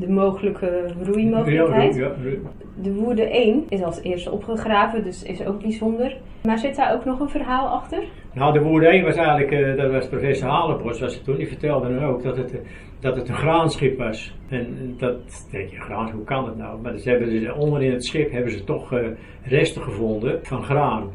de 0.00 0.08
mogelijke 0.08 0.86
roeimogelijkheid. 1.02 1.94
Ja, 1.94 2.02
ja, 2.02 2.38
de 2.82 2.92
Woede 2.92 3.22
1 3.22 3.64
is 3.68 3.82
als 3.82 4.02
eerste 4.02 4.30
opgegraven, 4.30 5.04
dus 5.04 5.22
is 5.22 5.46
ook 5.46 5.60
bijzonder. 5.60 6.16
Maar 6.42 6.58
zit 6.58 6.76
daar 6.76 6.94
ook 6.94 7.04
nog 7.04 7.20
een 7.20 7.28
verhaal 7.28 7.68
achter? 7.68 8.04
Nou, 8.32 8.52
de 8.52 8.60
Woede 8.60 8.86
1 8.86 9.04
was 9.04 9.16
eigenlijk, 9.16 9.50
uh, 9.50 9.76
dat 9.76 9.90
was 9.92 10.08
professor 10.08 10.48
Halenbos, 10.48 11.00
was 11.00 11.14
het 11.14 11.24
toen, 11.24 11.36
die 11.36 11.48
vertelde 11.48 11.94
dan 11.94 12.04
ook 12.04 12.22
dat 12.22 12.36
het, 12.36 12.60
dat 13.00 13.16
het 13.16 13.28
een 13.28 13.34
graanschip 13.34 13.98
was. 13.98 14.34
En 14.48 14.94
dat, 14.98 15.48
denk 15.50 15.68
je, 15.68 15.80
graan, 15.80 16.10
hoe 16.10 16.24
kan 16.24 16.44
dat 16.44 16.56
nou? 16.56 16.80
Maar 16.80 16.98
ze 16.98 17.08
hebben 17.08 17.30
dus, 17.30 17.52
onder 17.52 17.82
in 17.82 17.92
het 17.92 18.04
schip 18.04 18.30
hebben 18.32 18.52
ze 18.52 18.64
toch 18.64 18.92
uh, 18.92 19.06
resten 19.42 19.82
gevonden 19.82 20.38
van 20.42 20.62
graan. 20.62 21.10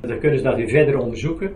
Dan 0.00 0.18
kunnen 0.18 0.38
ze 0.38 0.44
dat 0.44 0.56
weer 0.56 0.68
verder 0.68 0.98
onderzoeken. 0.98 1.52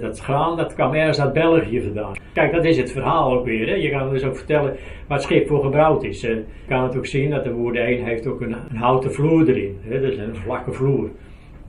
Dat 0.00 0.20
graan 0.20 0.56
dat 0.56 0.74
kwam 0.74 0.94
ergens 0.94 1.20
uit 1.20 1.32
België 1.32 1.82
vandaan. 1.82 2.12
Kijk, 2.32 2.52
dat 2.52 2.64
is 2.64 2.76
het 2.76 2.92
verhaal 2.92 3.32
ook 3.32 3.44
weer. 3.44 3.68
Hè. 3.68 3.74
Je 3.74 3.90
kan 3.90 4.10
dus 4.10 4.24
ook 4.24 4.36
vertellen 4.36 4.76
waar 5.06 5.18
het 5.18 5.26
schip 5.26 5.48
voor 5.48 5.62
gebouwd 5.62 6.04
is. 6.04 6.20
Je 6.20 6.44
kan 6.68 6.82
het 6.82 6.96
ook 6.96 7.06
zien 7.06 7.30
dat 7.30 7.44
de 7.44 7.52
woorde 7.52 7.78
1 7.78 8.04
heeft 8.04 8.26
ook 8.26 8.40
een, 8.40 8.56
houten 8.74 9.12
vloer 9.12 9.48
erin. 9.48 9.78
Hè. 9.80 10.00
Dat 10.00 10.12
is 10.12 10.18
een 10.18 10.36
vlakke 10.36 10.72
vloer. 10.72 11.10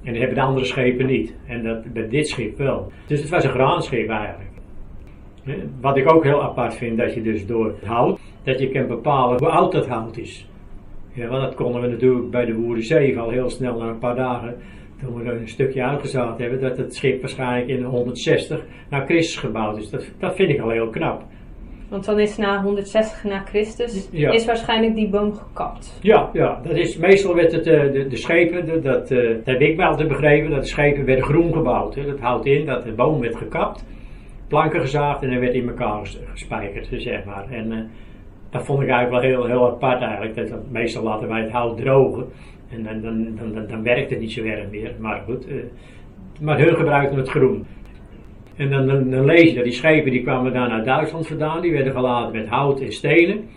En 0.04 0.12
dat 0.12 0.18
hebben 0.18 0.36
de 0.36 0.42
andere 0.42 0.66
schepen 0.66 1.06
niet. 1.06 1.36
En 1.48 1.64
dat 1.64 1.94
bij 1.94 2.08
dit 2.08 2.28
schip 2.28 2.58
wel. 2.58 2.92
Dus 3.08 3.20
het 3.20 3.30
was 3.30 3.44
een 3.44 3.50
graanschip 3.50 4.10
eigenlijk. 4.10 4.50
Wat 5.82 5.98
ik 5.98 6.14
ook 6.14 6.24
heel 6.24 6.44
apart 6.44 6.74
vind, 6.74 6.98
dat 6.98 7.14
je 7.14 7.22
dus 7.22 7.46
door 7.46 7.66
het 7.66 7.86
hout, 7.86 8.20
dat 8.44 8.60
je 8.60 8.70
kan 8.70 8.88
bepalen 8.88 9.38
hoe 9.40 9.50
oud 9.50 9.72
dat 9.72 9.88
hout 9.88 10.18
is. 10.18 10.48
Ja, 11.14 11.28
want 11.28 11.42
dat 11.42 11.56
konden 11.56 11.82
we 11.82 11.88
natuurlijk 11.88 12.32
bij 12.32 12.46
de 12.46 12.54
Woerden 12.54 12.84
7 12.84 13.22
al 13.22 13.30
heel 13.30 13.50
snel 13.50 13.78
na 13.78 13.88
een 13.88 13.98
paar 13.98 14.16
dagen, 14.16 14.56
toen 15.04 15.16
we 15.16 15.30
er 15.30 15.42
een 15.42 15.48
stukje 15.48 15.84
uitgezaad 15.84 16.40
hebben, 16.40 16.62
dat 16.62 16.78
het 16.78 16.96
schip 16.96 17.22
waarschijnlijk 17.22 17.68
in 17.68 17.84
160 17.84 18.66
na 18.90 19.06
Christus 19.06 19.36
gebouwd 19.36 19.78
is. 19.78 19.90
Dat, 19.90 20.06
dat 20.20 20.36
vind 20.36 20.50
ik 20.50 20.60
al 20.60 20.70
heel 20.70 20.90
knap. 20.90 21.24
Want 21.90 22.06
dan 22.06 22.20
is 22.20 22.38
na 22.38 22.62
160 22.62 23.24
na 23.24 23.40
Christus 23.40 24.10
is 24.12 24.46
waarschijnlijk 24.46 24.96
die 24.96 25.10
boom 25.10 25.34
gekapt. 25.34 26.00
Ja, 26.02 26.30
ja 26.34 26.60
dat 26.64 26.76
is, 26.76 26.98
meestal 26.98 27.36
werd 27.36 27.52
het, 27.52 27.68
uh, 27.68 27.92
de, 27.92 28.08
de, 28.08 28.16
schepen, 28.16 28.66
de, 28.66 28.80
dat, 28.80 29.12
uh, 29.12 29.30
dat 29.30 29.46
heb 29.46 29.62
ik 29.62 29.78
wel 29.78 29.96
te 29.96 30.06
begrepen, 30.06 30.50
dat 30.50 30.62
de 30.62 30.68
schepen 30.68 31.06
werden 31.06 31.26
groen 31.26 31.54
gebouwd. 31.54 31.96
Hè. 31.96 32.06
Dat 32.06 32.20
houdt 32.20 32.46
in 32.46 32.66
dat 32.66 32.84
de 32.84 32.92
boom 32.92 33.20
werd 33.20 33.36
gekapt, 33.36 33.86
planken 34.48 34.82
gezaagd 34.82 35.24
en 35.24 35.30
dan 35.30 35.40
werd 35.40 35.54
in 35.54 35.68
elkaar 35.68 36.08
gespijkerd, 36.32 36.88
zeg 36.92 37.26
maar. 37.26 37.46
En 37.50 37.72
uh, 37.72 37.80
dat 38.50 38.66
vond 38.66 38.82
ik 38.82 38.90
eigenlijk 38.90 39.24
wel 39.24 39.32
heel, 39.32 39.46
heel 39.46 39.70
apart 39.70 40.02
eigenlijk. 40.02 40.36
Dat, 40.36 40.50
dat, 40.50 40.70
meestal 40.70 41.04
laten 41.04 41.28
wij 41.28 41.42
het 41.42 41.52
hout 41.52 41.78
drogen 41.78 42.28
en 42.72 42.84
dan, 42.84 43.02
dan, 43.02 43.54
dan, 43.54 43.68
dan, 43.68 43.84
werkt 43.84 44.10
het 44.10 44.20
niet 44.20 44.32
zo 44.32 44.44
erg 44.44 44.70
meer. 44.70 44.92
Maar 45.00 45.22
goed, 45.26 45.46
maar 46.42 46.60
hun 46.60 46.76
gebruikten 46.76 47.18
het 47.18 47.30
groen. 47.30 47.66
En 48.56 48.70
dan, 48.70 49.10
dan, 49.10 49.26
lees 49.26 49.50
je 49.50 49.56
dat 49.56 49.64
die 49.64 49.74
schepen 49.74 50.12
die 50.12 50.22
kwamen 50.22 50.54
daar 50.54 50.70
naar 50.70 50.84
Duitsland 50.84 51.28
vandaan. 51.28 51.62
Die 51.62 51.72
werden 51.72 51.94
geladen 51.94 52.32
met 52.32 52.48
hout 52.48 52.82
en 52.82 52.92
stenen. 52.92 53.50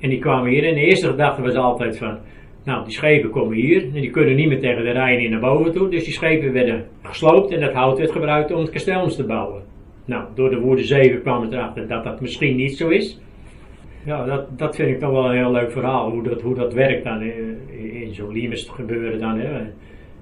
En 0.00 0.08
die 0.08 0.18
kwamen 0.18 0.50
hier. 0.50 0.64
En 0.64 0.74
de 0.74 0.80
eerste 0.80 1.06
gedachte 1.06 1.42
was 1.42 1.54
altijd 1.54 1.98
van... 1.98 2.18
Nou, 2.64 2.84
die 2.84 2.92
schepen 2.92 3.30
komen 3.30 3.56
hier. 3.56 3.82
En 3.82 4.00
die 4.00 4.10
kunnen 4.10 4.36
niet 4.36 4.48
meer 4.48 4.60
tegen 4.60 4.84
de 4.84 4.90
Rijn 4.90 5.20
in 5.20 5.30
naar 5.30 5.40
boven 5.40 5.72
toe. 5.72 5.88
Dus 5.88 6.04
die 6.04 6.12
schepen 6.12 6.52
werden 6.52 6.84
gesloopt. 7.02 7.52
En 7.52 7.60
dat 7.60 7.72
hout 7.72 7.98
werd 7.98 8.10
gebruikt 8.10 8.52
om 8.52 8.60
het 8.60 8.70
kasteel 8.70 9.08
te 9.08 9.24
bouwen. 9.24 9.62
Nou, 10.04 10.24
door 10.34 10.50
de 10.50 10.60
woorden 10.60 10.84
7 10.84 11.22
kwam 11.22 11.42
het 11.42 11.52
erachter 11.52 11.88
dat 11.88 12.04
dat 12.04 12.20
misschien 12.20 12.56
niet 12.56 12.76
zo 12.76 12.88
is. 12.88 13.20
Ja, 14.04 14.24
dat, 14.24 14.58
dat 14.58 14.76
vind 14.76 14.88
ik 14.88 15.00
toch 15.00 15.10
wel 15.10 15.24
een 15.24 15.36
heel 15.36 15.52
leuk 15.52 15.72
verhaal. 15.72 16.10
Hoe 16.10 16.22
dat, 16.22 16.40
hoe 16.40 16.54
dat 16.54 16.74
werkt 16.74 17.04
dan 17.04 17.22
in, 18.12 18.24
zo'n 18.24 18.32
Limes 18.32 18.68
gebeuren 18.68 19.20
dan. 19.20 19.38
Hè. 19.38 19.60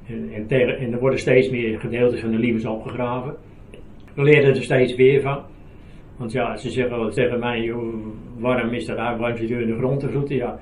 En, 0.07 0.47
en, 0.49 0.93
er 0.93 0.99
worden 0.99 1.19
steeds 1.19 1.51
meer 1.51 1.81
gedeeltes 1.81 2.21
van 2.21 2.31
de 2.31 2.39
Limes 2.39 2.65
opgegraven. 2.65 3.35
We 4.15 4.23
leren 4.23 4.55
er 4.55 4.63
steeds 4.63 4.95
weer 4.95 5.21
van. 5.21 5.39
Want 6.17 6.33
ja, 6.33 6.57
ze 6.57 6.71
zeggen 6.71 7.11
tegen 7.11 7.39
mij, 7.39 7.75
waarom 8.39 8.73
is 8.73 8.87
dat 8.87 8.97
uit, 8.97 9.19
waarom 9.19 9.39
zit 9.39 9.51
u 9.51 9.61
in 9.61 9.67
de 9.67 9.77
grond 9.77 10.01
te 10.01 10.09
vroeten? 10.09 10.37
Ja, 10.37 10.59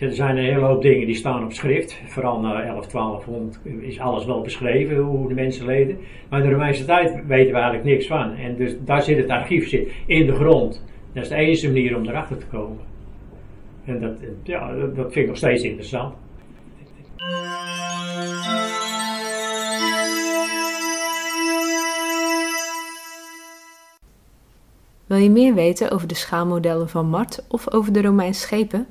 er 0.00 0.12
zijn 0.12 0.36
een 0.36 0.44
hele 0.44 0.64
hoop 0.64 0.82
dingen 0.82 1.06
die 1.06 1.14
staan 1.14 1.44
op 1.44 1.52
schrift. 1.52 2.00
Vooral 2.06 2.40
na 2.40 2.62
11, 2.62 2.86
1200 2.86 3.58
is 3.80 3.98
alles 3.98 4.24
wel 4.24 4.40
beschreven, 4.40 4.96
hoe 4.96 5.28
de 5.28 5.34
mensen 5.34 5.66
leden. 5.66 5.98
Maar 6.28 6.40
in 6.40 6.46
de 6.46 6.52
Romeinse 6.52 6.84
tijd 6.84 7.26
weten 7.26 7.52
we 7.52 7.58
eigenlijk 7.58 7.84
niks 7.84 8.06
van. 8.06 8.34
En 8.34 8.56
dus 8.56 8.76
daar 8.84 9.02
zit 9.02 9.16
het 9.16 9.28
archief 9.28 9.68
zit, 9.68 9.92
in 10.06 10.26
de 10.26 10.34
grond. 10.34 10.84
Dat 11.12 11.22
is 11.22 11.28
de 11.28 11.34
enige 11.34 11.66
manier 11.66 11.96
om 11.96 12.08
erachter 12.08 12.38
te 12.38 12.46
komen. 12.46 12.78
En 13.84 14.00
dat, 14.00 14.12
ja, 14.42 14.74
dat 14.74 15.12
vind 15.12 15.16
ik 15.16 15.26
nog 15.26 15.36
steeds 15.36 15.62
interessant. 15.62 16.14
Wil 17.22 17.30
je 25.16 25.30
meer 25.30 25.54
weten 25.54 25.90
over 25.90 26.08
de 26.08 26.14
schaalmodellen 26.14 26.88
van 26.88 27.08
Mart 27.08 27.44
of 27.48 27.72
over 27.72 27.92
de 27.92 28.02
Romeinse 28.02 28.40
schepen? 28.40 28.86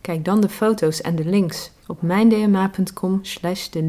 Kijk 0.00 0.24
dan 0.24 0.40
de 0.40 0.48
foto's 0.48 1.00
en 1.00 1.16
de 1.16 1.24
links 1.24 1.70
op 1.86 2.02
mijndma.com 2.02 3.18
slash 3.22 3.68
de 3.68 3.82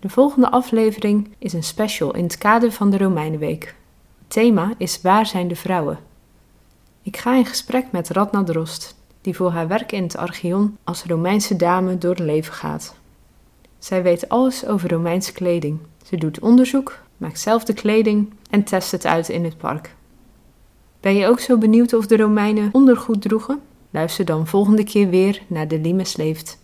De 0.00 0.08
volgende 0.08 0.50
aflevering 0.50 1.34
is 1.38 1.52
een 1.52 1.62
special 1.62 2.14
in 2.14 2.22
het 2.22 2.38
kader 2.38 2.72
van 2.72 2.90
de 2.90 2.98
Romeinenweek. 2.98 3.74
Het 4.18 4.30
thema 4.30 4.74
is 4.78 5.00
Waar 5.00 5.26
zijn 5.26 5.48
de 5.48 5.56
vrouwen? 5.56 5.98
Ik 7.02 7.16
ga 7.16 7.36
in 7.36 7.46
gesprek 7.46 7.92
met 7.92 8.08
Radna 8.08 8.44
Drost, 8.44 8.97
die 9.28 9.36
voor 9.36 9.50
haar 9.50 9.68
werk 9.68 9.92
in 9.92 10.02
het 10.02 10.16
Archeon 10.16 10.76
als 10.84 11.04
Romeinse 11.04 11.56
dame 11.56 11.98
door 11.98 12.10
het 12.10 12.18
leven 12.18 12.52
gaat. 12.52 12.94
Zij 13.78 14.02
weet 14.02 14.28
alles 14.28 14.66
over 14.66 14.90
Romeinse 14.90 15.32
kleding. 15.32 15.78
Ze 16.04 16.16
doet 16.16 16.40
onderzoek, 16.40 16.98
maakt 17.16 17.40
zelf 17.40 17.64
de 17.64 17.72
kleding 17.72 18.32
en 18.50 18.64
test 18.64 18.92
het 18.92 19.06
uit 19.06 19.28
in 19.28 19.44
het 19.44 19.58
park. 19.58 19.94
Ben 21.00 21.14
je 21.14 21.26
ook 21.26 21.40
zo 21.40 21.58
benieuwd 21.58 21.92
of 21.92 22.06
de 22.06 22.16
Romeinen 22.16 22.68
ondergoed 22.72 23.22
droegen? 23.22 23.60
Luister 23.90 24.24
dan 24.24 24.46
volgende 24.46 24.84
keer 24.84 25.08
weer 25.08 25.42
naar 25.46 25.68
de 25.68 25.78
Limes 25.78 26.16
leeft. 26.16 26.58